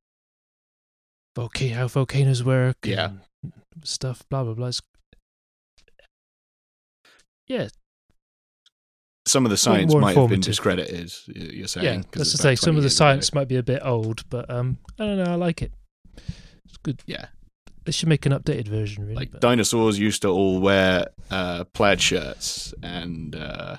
[1.36, 3.12] volcano how volcanoes work Yeah.
[3.84, 4.82] Stuff blah blah blah It's-
[7.48, 7.68] yeah
[9.28, 11.12] Some of the science might have been discredited.
[11.28, 11.86] You're saying?
[11.86, 13.06] yeah that's to say some of the years ago.
[13.06, 15.72] science might be a bit old but um i don't know i like it
[16.66, 17.28] it's good Yeah.
[17.86, 21.66] they should make an updated version really like but- dinosaurs used to all wear uh,
[21.74, 23.76] plaid shirts and uh,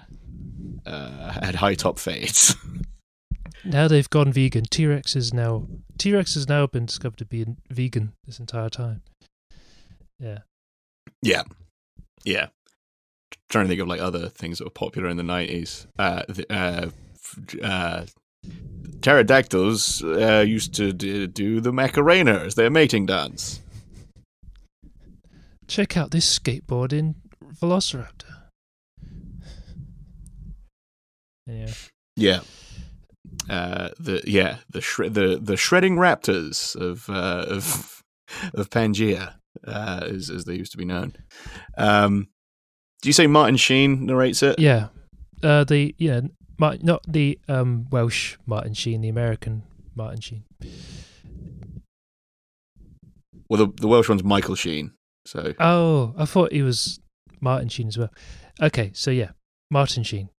[0.84, 2.54] uh, had high top fades.
[3.64, 5.66] now they've gone vegan t-rex is now
[5.98, 9.02] t-rex has now been discovered to be vegan this entire time
[10.18, 10.38] yeah
[11.22, 11.42] Yeah,
[12.24, 12.48] yeah.
[13.48, 15.86] Trying to think of like other things that were popular in the nineties.
[15.98, 16.90] Uh, the, uh,
[17.62, 18.04] uh,
[19.00, 23.60] pterodactyls uh, used to d- do the Macarena as their mating dance.
[25.66, 27.14] Check out this skateboarding
[27.60, 28.34] Velociraptor.
[31.46, 31.72] Yeah.
[32.16, 32.40] Yeah.
[33.48, 38.02] Uh, the yeah the the the shredding raptors of uh, of
[38.54, 39.34] of Pangea,
[39.66, 41.14] uh, as as they used to be known.
[41.76, 42.28] Um,
[43.02, 44.58] do you say Martin Sheen narrates it?
[44.58, 44.88] Yeah.
[45.42, 46.20] Uh, the yeah,
[46.58, 49.62] Martin, not the um, Welsh Martin Sheen, the American
[49.94, 50.44] Martin Sheen.
[53.48, 54.92] Well, the the Welsh one's Michael Sheen.
[55.26, 57.00] So Oh, I thought he was
[57.40, 58.10] Martin Sheen as well.
[58.60, 59.30] Okay, so yeah,
[59.70, 60.30] Martin Sheen.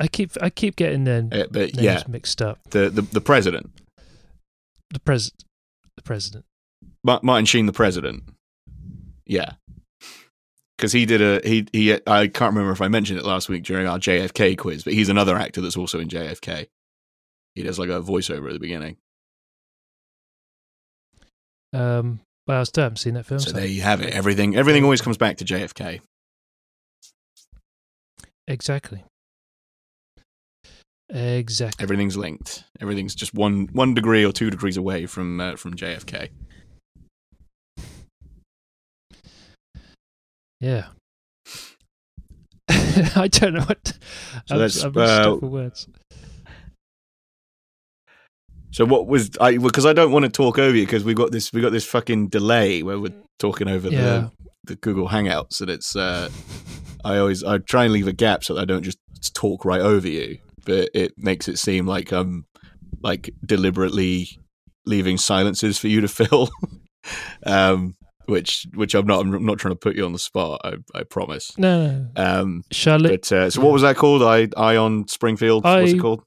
[0.00, 2.58] I keep I keep getting their uh, names yeah, mixed up.
[2.70, 3.70] the, the the president,
[4.92, 5.44] The president,
[5.96, 6.44] the president.
[7.02, 8.24] Ma- Martin Sheen, the president.
[9.26, 9.52] Yeah,
[10.76, 11.92] because he did a he he.
[12.06, 15.08] I can't remember if I mentioned it last week during our JFK quiz, but he's
[15.08, 16.66] another actor that's also in JFK.
[17.54, 18.96] He does like a voiceover at the beginning.
[21.72, 23.40] Um, well, I still haven't seen that film.
[23.40, 24.12] So so- there you have it.
[24.14, 26.00] Everything everything always comes back to JFK.
[28.46, 29.04] Exactly.
[31.10, 31.82] Exactly.
[31.82, 32.64] Everything's linked.
[32.80, 36.30] Everything's just one one degree or two degrees away from uh, from JFK.
[40.64, 40.86] Yeah.
[43.16, 43.86] I don't know what.
[44.46, 45.88] So I'm, that's, I'm uh, for words.
[48.70, 49.58] So what was I?
[49.58, 51.84] Because I don't want to talk over you because we got this we got this
[51.86, 54.00] fucking delay where we're talking over Yeah.
[54.00, 54.30] the
[54.64, 56.30] the Google Hangouts, and it's uh,
[57.04, 58.98] I always I try and leave a gap so that I don't just
[59.34, 62.46] talk right over you, but it makes it seem like I'm
[63.02, 64.28] like deliberately
[64.86, 66.48] leaving silences for you to fill.
[67.44, 67.94] um,
[68.26, 70.60] which which I'm not I'm not trying to put you on the spot.
[70.64, 71.56] I I promise.
[71.58, 72.22] No, no.
[72.40, 74.22] Um, Charlotte but uh, so what was that called?
[74.22, 75.64] I Ion Springfield.
[75.64, 76.22] What's it called?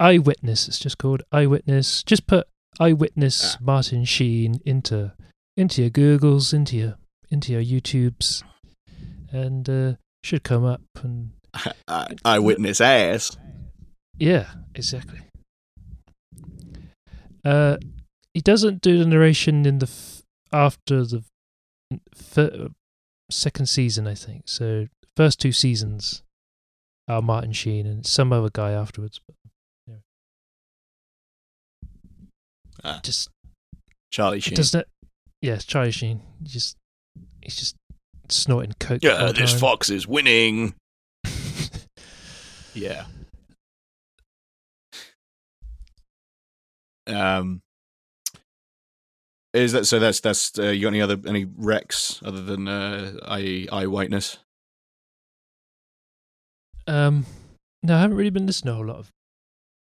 [0.00, 0.68] Eyewitness.
[0.68, 2.02] It's just called Eyewitness.
[2.04, 2.46] Just put
[2.80, 3.58] Eyewitness Ah.
[3.60, 5.12] Martin Sheen into
[5.56, 6.96] into your Googles, into your
[7.30, 8.42] into your YouTubes,
[9.30, 9.92] and uh,
[10.24, 10.80] should come up.
[11.02, 11.32] And
[11.86, 13.36] I, eyewitness ass.
[14.18, 15.20] yeah, exactly.
[17.44, 17.76] Uh,
[18.34, 20.22] he doesn't do the narration in the f-
[20.52, 21.24] after the
[23.30, 24.42] second season, I think.
[24.46, 24.86] So
[25.16, 26.22] first two seasons
[27.08, 29.20] are Martin Sheen and some other guy afterwards.
[29.26, 29.36] But
[29.86, 29.96] yeah.
[32.84, 33.00] Ah.
[33.02, 33.30] Just
[34.10, 34.54] Charlie Sheen.
[34.54, 34.88] doesn't it?
[35.40, 36.20] Yes, Charlie Sheen.
[36.42, 36.76] Just
[37.40, 37.76] he's just
[38.28, 39.02] snorting coke.
[39.02, 39.60] Yeah, this time.
[39.60, 40.74] fox is winning.
[42.74, 43.04] Yeah.
[47.06, 47.60] Um.
[49.54, 49.98] Is that so?
[49.98, 50.58] That's that's.
[50.58, 54.38] Uh, you got any other any wrecks other than uh, eye eye whiteness?
[56.86, 57.26] Um,
[57.82, 59.10] no, I haven't really been listening to a whole lot of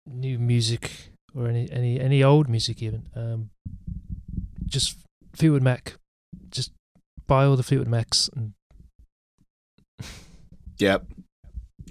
[0.07, 3.09] new music or any any any old music even.
[3.17, 3.51] Um,
[4.67, 4.97] just
[5.35, 5.95] Fleetwood Mac.
[6.51, 6.71] Just
[7.27, 8.53] buy all the Fleetwood Macs and
[10.79, 11.07] Yep.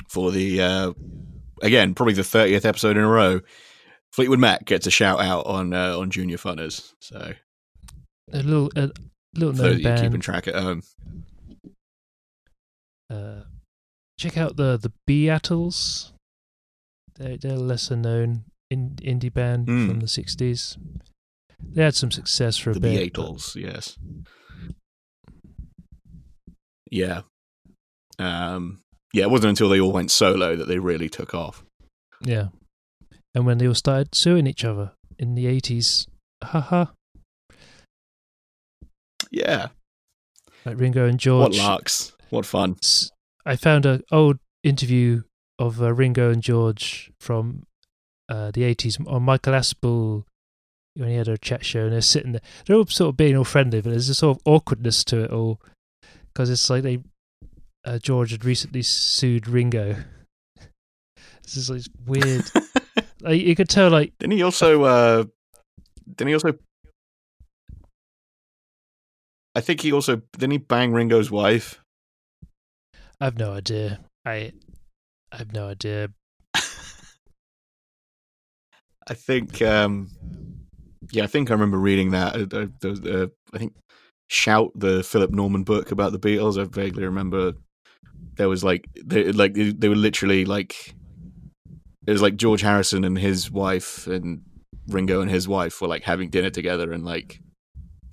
[0.08, 0.94] For the uh,
[1.62, 3.42] again, probably the thirtieth episode in a row,
[4.14, 6.94] Fleetwood Mac gets a shout out on uh, on Junior Funners.
[7.02, 7.34] So
[8.32, 8.92] a little a
[9.36, 10.82] little known you keeping track at home,
[13.10, 13.44] Uh,
[14.20, 16.12] check out the the Beatles.
[17.16, 19.88] They're they're a lesser known in, indie band Mm.
[19.88, 20.78] from the sixties.
[21.60, 23.14] They had some success for a the bit.
[23.14, 23.98] but- Beatles, yes,
[26.92, 27.22] yeah,
[28.20, 28.82] um,
[29.14, 29.24] yeah.
[29.24, 31.64] It wasn't until they all went solo that they really took off.
[32.22, 32.50] Yeah.
[33.34, 36.08] And when they all started suing each other in the 80s,
[36.44, 36.86] haha,
[39.36, 39.68] Yeah,
[40.66, 41.58] like Ringo and George.
[41.58, 42.78] what larks, what fun.
[43.46, 45.24] I found an old interview
[45.60, 47.64] of uh, Ringo and George from
[48.30, 50.24] uh, the 80s on Michael Aspel
[50.96, 52.42] when he had a chat show and they're sitting there.
[52.66, 55.32] They're all sort of being all friendly, but there's a sort of awkwardness to it
[55.32, 55.60] all
[56.34, 57.00] because it's like they,
[57.84, 59.98] uh, George had recently sued Ringo.
[61.44, 62.50] This is like weird.
[63.22, 64.82] like, you could tell, like, Didn't he also?
[64.84, 65.26] Uh,
[66.16, 66.58] didn't he also?
[69.56, 71.80] I think he also didn't he bang Ringo's wife.
[73.22, 74.02] I've no idea.
[74.26, 74.52] I,
[75.32, 76.10] I have no idea.
[76.54, 76.60] I
[79.14, 80.10] think, um,
[81.12, 82.36] yeah, I think I remember reading that.
[82.36, 83.74] Uh, uh, there uh, I think
[84.28, 86.60] Shout, the Philip Norman book about the Beatles.
[86.60, 87.54] I vaguely remember
[88.36, 90.96] there was like they like they were literally like
[92.08, 94.42] it was like George Harrison and his wife and
[94.88, 97.40] Ringo and his wife were like having dinner together and like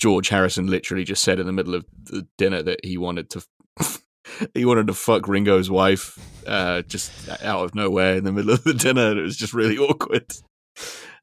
[0.03, 3.47] George Harrison literally just said in the middle of the dinner that he wanted to
[4.55, 8.65] he wanted to fuck Ringo's wife uh, just out of nowhere in the middle of
[8.65, 9.17] the dinner.
[9.17, 10.27] It was just really awkward.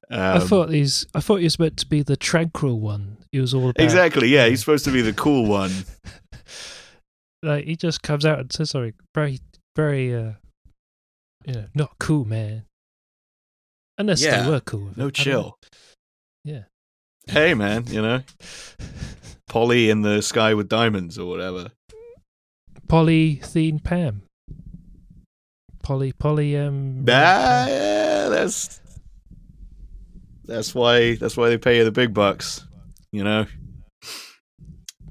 [0.10, 1.06] Um, I thought he's.
[1.14, 3.18] I thought he was meant to be the tranquil one.
[3.34, 4.30] He was all about, exactly.
[4.30, 5.72] Yeah, he's supposed to be the cool one.
[7.44, 9.40] like he just comes out and says something very,
[9.76, 10.32] very, uh,
[11.46, 12.64] you know, not cool, man.
[13.98, 14.92] Unless yeah, they were cool.
[14.96, 15.58] No chill.
[16.46, 16.64] Yeah.
[17.30, 17.86] Hey, man.
[17.88, 18.22] You know,
[19.48, 21.72] Polly in the sky with diamonds or whatever.
[22.88, 24.24] Polythene Pam.
[25.84, 27.06] Polly, Polly, um.
[27.08, 28.82] Ah, yeah, that's
[30.46, 32.66] that's why that's why they pay you the big bucks.
[33.12, 33.46] You know.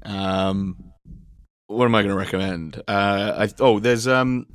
[0.03, 0.75] Um,
[1.67, 2.81] what am I going to recommend?
[2.85, 4.47] Uh, I oh, there's um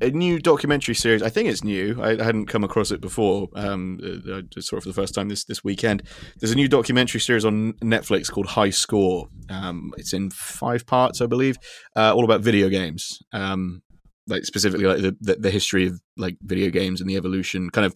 [0.00, 1.22] a new documentary series.
[1.22, 2.02] I think it's new.
[2.02, 3.48] I, hadn't come across it before.
[3.54, 6.02] Um, uh, I saw it for the first time this this weekend.
[6.38, 9.28] There's a new documentary series on Netflix called High Score.
[9.48, 11.56] Um, it's in five parts, I believe,
[11.96, 13.18] uh, all about video games.
[13.32, 13.82] Um,
[14.28, 17.70] like specifically like the, the, the history of like video games and the evolution.
[17.70, 17.94] Kind of,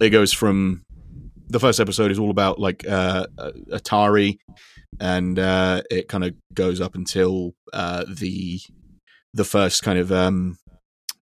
[0.00, 0.82] it goes from
[1.48, 3.26] the first episode is all about like uh,
[3.70, 4.38] Atari,
[5.00, 8.60] and uh, it kind of goes up until uh, the
[9.34, 10.58] the first kind of um,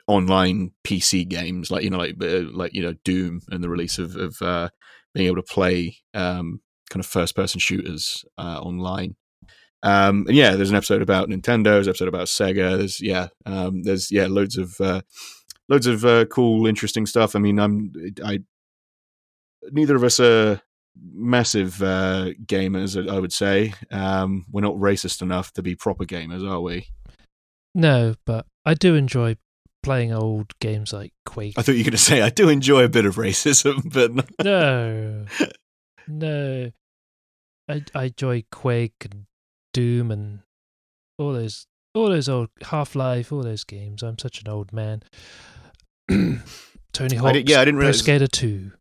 [0.08, 3.98] online PC games, like you know, like uh, like you know, Doom, and the release
[3.98, 4.70] of, of uh,
[5.14, 9.14] being able to play um, kind of first person shooters uh, online.
[9.84, 12.76] Um, and yeah, there's an episode about Nintendo, there's an episode about Sega.
[12.78, 15.02] There's yeah, um, there's yeah, loads of uh,
[15.68, 17.36] loads of uh, cool, interesting stuff.
[17.36, 17.92] I mean, I'm
[18.24, 18.40] I
[19.70, 20.60] neither of us are
[21.00, 23.08] massive uh, gamers.
[23.08, 26.88] I would say um, we're not racist enough to be proper gamers, are we?
[27.74, 29.36] No, but I do enjoy
[29.82, 31.54] playing old games like Quake.
[31.56, 34.12] I thought you were going to say I do enjoy a bit of racism, but
[34.44, 35.26] no,
[36.08, 36.70] no.
[37.68, 39.26] I I enjoy Quake and
[39.72, 40.40] Doom and
[41.18, 44.02] all those all those old Half Life, all those games.
[44.02, 45.02] I'm such an old man.
[46.92, 47.98] Tony Hawk, yeah, I didn't realize.
[47.98, 48.72] Skater Two.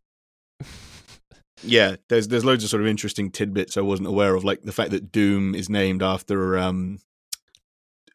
[1.62, 4.72] yeah, there's there's loads of sort of interesting tidbits I wasn't aware of, like the
[4.72, 6.98] fact that Doom is named after um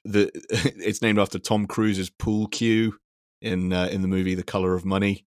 [0.06, 2.98] the it's named after Tom Cruise's pool cue
[3.42, 5.26] in uh, in the movie The Color of Money.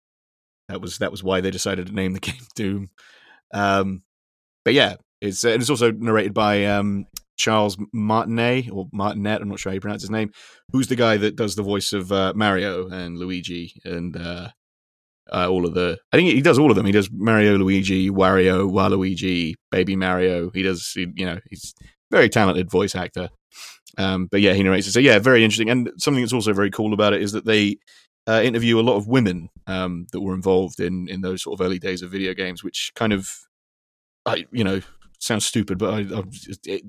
[0.68, 2.90] That was that was why they decided to name the game Doom.
[3.54, 4.02] Um,
[4.64, 7.06] but yeah, it's uh, it's also narrated by um,
[7.36, 9.40] Charles Martinet or Martinet.
[9.40, 10.30] I'm not sure how you pronounce his name.
[10.72, 14.48] Who's the guy that does the voice of uh, Mario and Luigi and uh,
[15.32, 15.98] uh, all of the?
[16.12, 16.86] I think he does all of them.
[16.86, 20.50] He does Mario, Luigi, Wario, Waluigi, Baby Mario.
[20.50, 20.90] He does.
[20.92, 21.74] He, you know, he's
[22.10, 23.28] very talented voice actor.
[23.98, 24.92] Um, but yeah, he narrates it.
[24.92, 25.70] So yeah, very interesting.
[25.70, 27.78] And something that's also very cool about it is that they
[28.26, 31.64] uh, interview a lot of women um, that were involved in in those sort of
[31.64, 33.30] early days of video games, which kind of,
[34.24, 34.80] I you know,
[35.20, 36.22] sounds stupid, but I, I
[36.64, 36.82] it,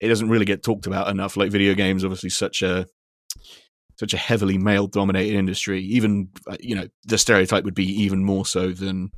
[0.00, 1.36] it doesn't really get talked about enough.
[1.36, 2.86] Like video games, obviously, such a
[3.98, 5.82] such a heavily male dominated industry.
[5.82, 9.10] Even uh, you know, the stereotype would be even more so than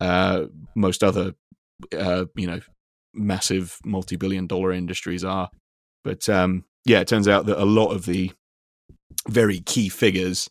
[0.00, 1.34] uh, most other
[1.96, 2.60] uh, you know
[3.14, 5.50] massive multi billion dollar industries are.
[6.04, 8.32] But um, yeah, it turns out that a lot of the
[9.28, 10.48] very key figures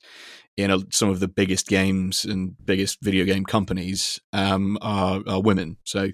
[0.55, 5.41] in a, some of the biggest games and biggest video game companies um, are, are,
[5.41, 5.77] women.
[5.83, 6.09] So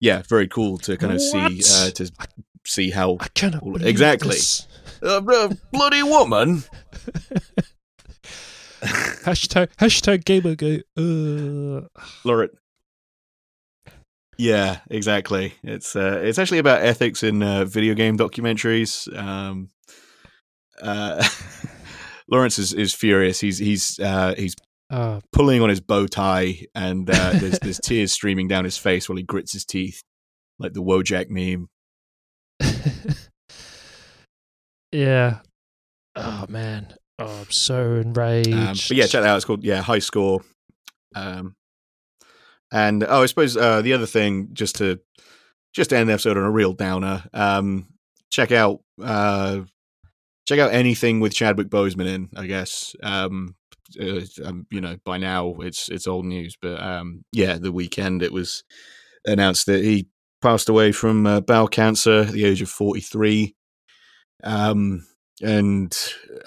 [0.00, 1.52] yeah, very cool to kind of what?
[1.52, 2.10] see uh, to
[2.66, 4.36] see how I cannot all, exactly
[5.02, 6.64] uh, bloody woman.
[8.82, 10.78] hashtag hashtag gamer go.
[10.96, 11.88] Uh.
[12.24, 12.50] Lauren,
[14.38, 15.54] yeah, exactly.
[15.64, 19.12] It's uh, it's actually about ethics in uh, video game documentaries.
[19.16, 19.68] Um,
[20.80, 21.26] uh,
[22.30, 23.40] Lawrence is, is furious.
[23.40, 24.54] He's he's uh, he's
[24.90, 25.20] uh.
[25.32, 29.16] pulling on his bow tie, and uh, there's there's tears streaming down his face while
[29.16, 30.02] he grits his teeth,
[30.60, 31.68] like the Wojak meme.
[34.92, 35.40] yeah.
[36.14, 36.94] Oh man.
[37.18, 38.52] Oh, I'm so enraged.
[38.52, 39.36] Um, but yeah, check that out.
[39.36, 40.42] It's called yeah High Score.
[41.16, 41.56] Um,
[42.70, 45.00] and oh, I suppose uh, the other thing, just to
[45.72, 47.88] just to end the episode on a real downer, um,
[48.30, 49.60] check out uh,
[50.46, 52.28] check out anything with Chadwick Boseman in.
[52.36, 53.54] I guess um,
[54.00, 58.22] uh, um, you know by now it's it's old news, but um, yeah, the weekend
[58.22, 58.64] it was
[59.24, 60.08] announced that he
[60.40, 63.54] passed away from uh, bowel cancer at the age of forty three.
[64.44, 65.06] Um,
[65.42, 65.96] and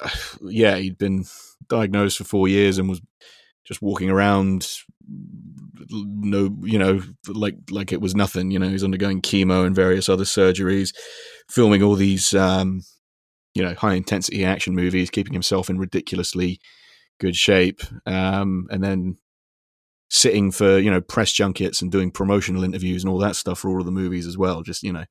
[0.42, 1.26] yeah, he'd been
[1.68, 3.02] diagnosed for four years and was
[3.66, 4.68] just walking around
[5.90, 10.10] no you know like like it was nothing you know he's undergoing chemo and various
[10.10, 10.94] other surgeries
[11.50, 12.82] filming all these um
[13.54, 16.60] you know high intensity action movies keeping himself in ridiculously
[17.20, 19.18] good shape um and then
[20.12, 23.70] sitting for you know press junkets and doing promotional interviews and all that stuff for
[23.70, 24.62] all of the movies as well.
[24.62, 25.06] Just you know,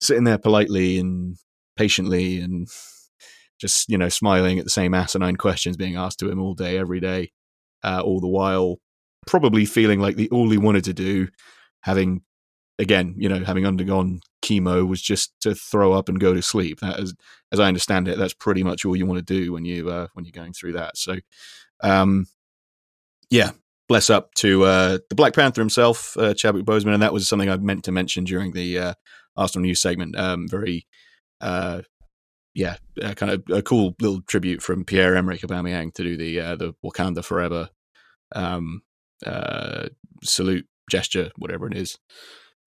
[0.00, 1.36] sitting there politely and
[1.76, 2.68] patiently and
[3.60, 6.78] just you know smiling at the same asinine questions being asked to him all day
[6.78, 7.32] every day,
[7.82, 8.76] uh, all the while
[9.28, 11.28] probably feeling like the all he wanted to do,
[11.82, 12.22] having
[12.78, 16.80] again you know having undergone chemo was just to throw up and go to sleep.
[16.80, 17.14] That is,
[17.52, 20.08] as I understand it, that's pretty much all you want to do when you uh,
[20.14, 20.96] when you're going through that.
[20.96, 21.16] So,
[21.82, 22.26] um,
[23.30, 23.50] yeah,
[23.88, 27.50] bless up to uh, the Black Panther himself, uh, Chadwick Boseman, and that was something
[27.50, 28.94] I meant to mention during the uh,
[29.36, 30.16] Arsenal news segment.
[30.18, 30.86] Um, very,
[31.42, 31.82] uh,
[32.54, 32.76] yeah,
[33.16, 36.74] kind of a cool little tribute from Pierre Emerick Aubameyang to do the uh, the
[36.84, 37.68] Wakanda Forever
[38.34, 38.82] um,
[39.24, 39.88] uh,
[40.22, 41.98] salute gesture, whatever it is,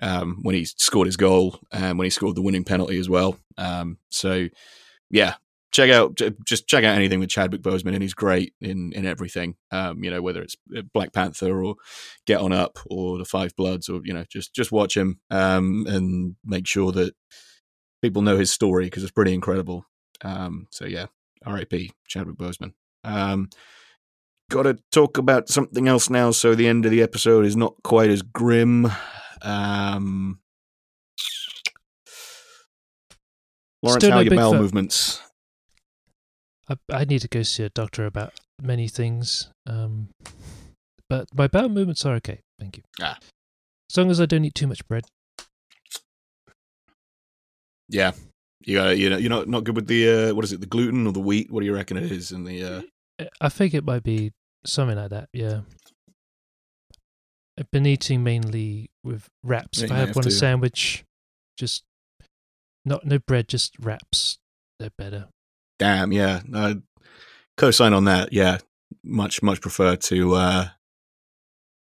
[0.02, 3.38] um, when he scored his goal and when he scored the winning penalty as well.
[3.58, 4.48] Um, so,
[5.10, 5.36] yeah,
[5.72, 9.56] check out just check out anything with Chadwick Boseman, and he's great in in everything.
[9.72, 11.76] Um, you know, whether it's uh, Black Panther or
[12.26, 15.86] Get On Up or The Five Bloods, or you know, just just watch him um,
[15.88, 17.16] and make sure that
[18.02, 19.86] people know his story because it's pretty incredible.
[20.24, 21.08] Um, so yeah,
[21.46, 21.92] R.I.P.
[22.08, 22.74] Chadwick Boseman.
[24.52, 27.74] Got to talk about something else now, so the end of the episode is not
[27.86, 28.92] quite as grim.
[29.42, 30.42] Um,
[33.82, 35.22] Lawrence, Still how no are your bowel movements?
[36.68, 39.50] I, I need to go see a doctor about many things.
[39.66, 40.10] Um,
[41.10, 42.42] but my bowel movements are okay.
[42.60, 42.84] Thank you.
[43.02, 43.18] Ah.
[43.90, 45.06] As long as I don't eat too much bread.
[47.88, 48.12] Yeah,
[48.66, 50.68] you got you know you're not not good with the uh, what is it the
[50.68, 51.50] gluten or the wheat?
[51.50, 52.34] What do you reckon it is?
[52.34, 52.82] And the uh,
[53.18, 54.34] Uh, I think it might be
[54.66, 55.30] something like that.
[55.34, 55.62] Yeah.
[57.60, 59.80] I've been eating mainly with wraps.
[59.80, 60.36] Yeah, if I have have one a to.
[60.36, 61.04] sandwich,
[61.58, 61.84] just
[62.86, 64.40] not no bread, just wraps.
[64.80, 65.28] They're better.
[65.78, 66.76] damn, yeah, uh,
[67.58, 68.34] co-sign on that.
[68.34, 68.58] Yeah,
[69.04, 70.34] much much prefer to.
[70.34, 70.68] Uh,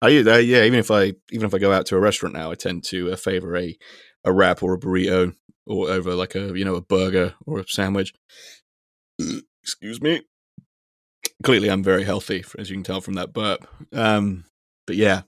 [0.01, 2.51] I uh, yeah, even if I even if I go out to a restaurant now,
[2.51, 3.77] I tend to uh, favor a
[4.25, 5.33] a wrap or a burrito
[5.65, 8.13] or over like a you know a burger or a sandwich.
[9.63, 10.23] Excuse me.
[11.43, 13.65] Clearly, I'm very healthy, as you can tell from that burp.
[13.93, 14.45] Um,
[14.85, 15.21] but yeah,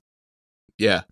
[0.78, 1.04] yeah.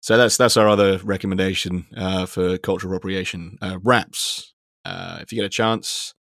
[0.00, 3.58] So that's that's our other recommendation uh, for cultural appropriation.
[3.60, 4.54] Uh, wraps.
[4.84, 6.14] Uh, if you get a chance,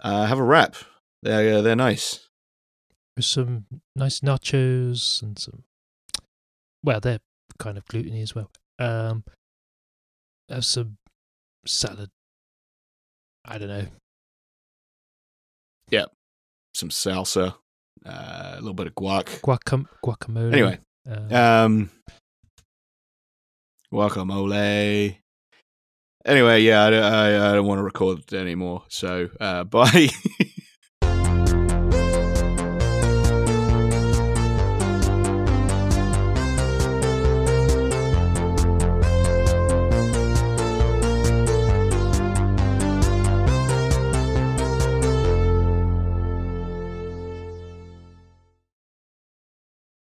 [0.00, 0.76] uh, have a wrap.
[1.22, 2.28] They're uh, they're nice.
[3.16, 3.66] With some
[3.96, 5.64] nice nachos and some.
[6.84, 7.20] Well, they're
[7.58, 8.50] kind of gluteny as well.
[8.78, 9.24] Um,
[10.48, 10.98] have some
[11.66, 12.10] salad.
[13.44, 13.86] I don't know.
[16.74, 17.54] Some salsa,
[18.06, 19.24] uh, a little bit of guac.
[19.42, 20.52] Guacam- guacamole.
[20.52, 21.90] Anyway, Uh, um,
[23.92, 25.16] guacamole.
[26.24, 28.84] Anyway, yeah, I, don't- I, I don't want to record anymore.
[28.88, 30.08] So, uh, bye.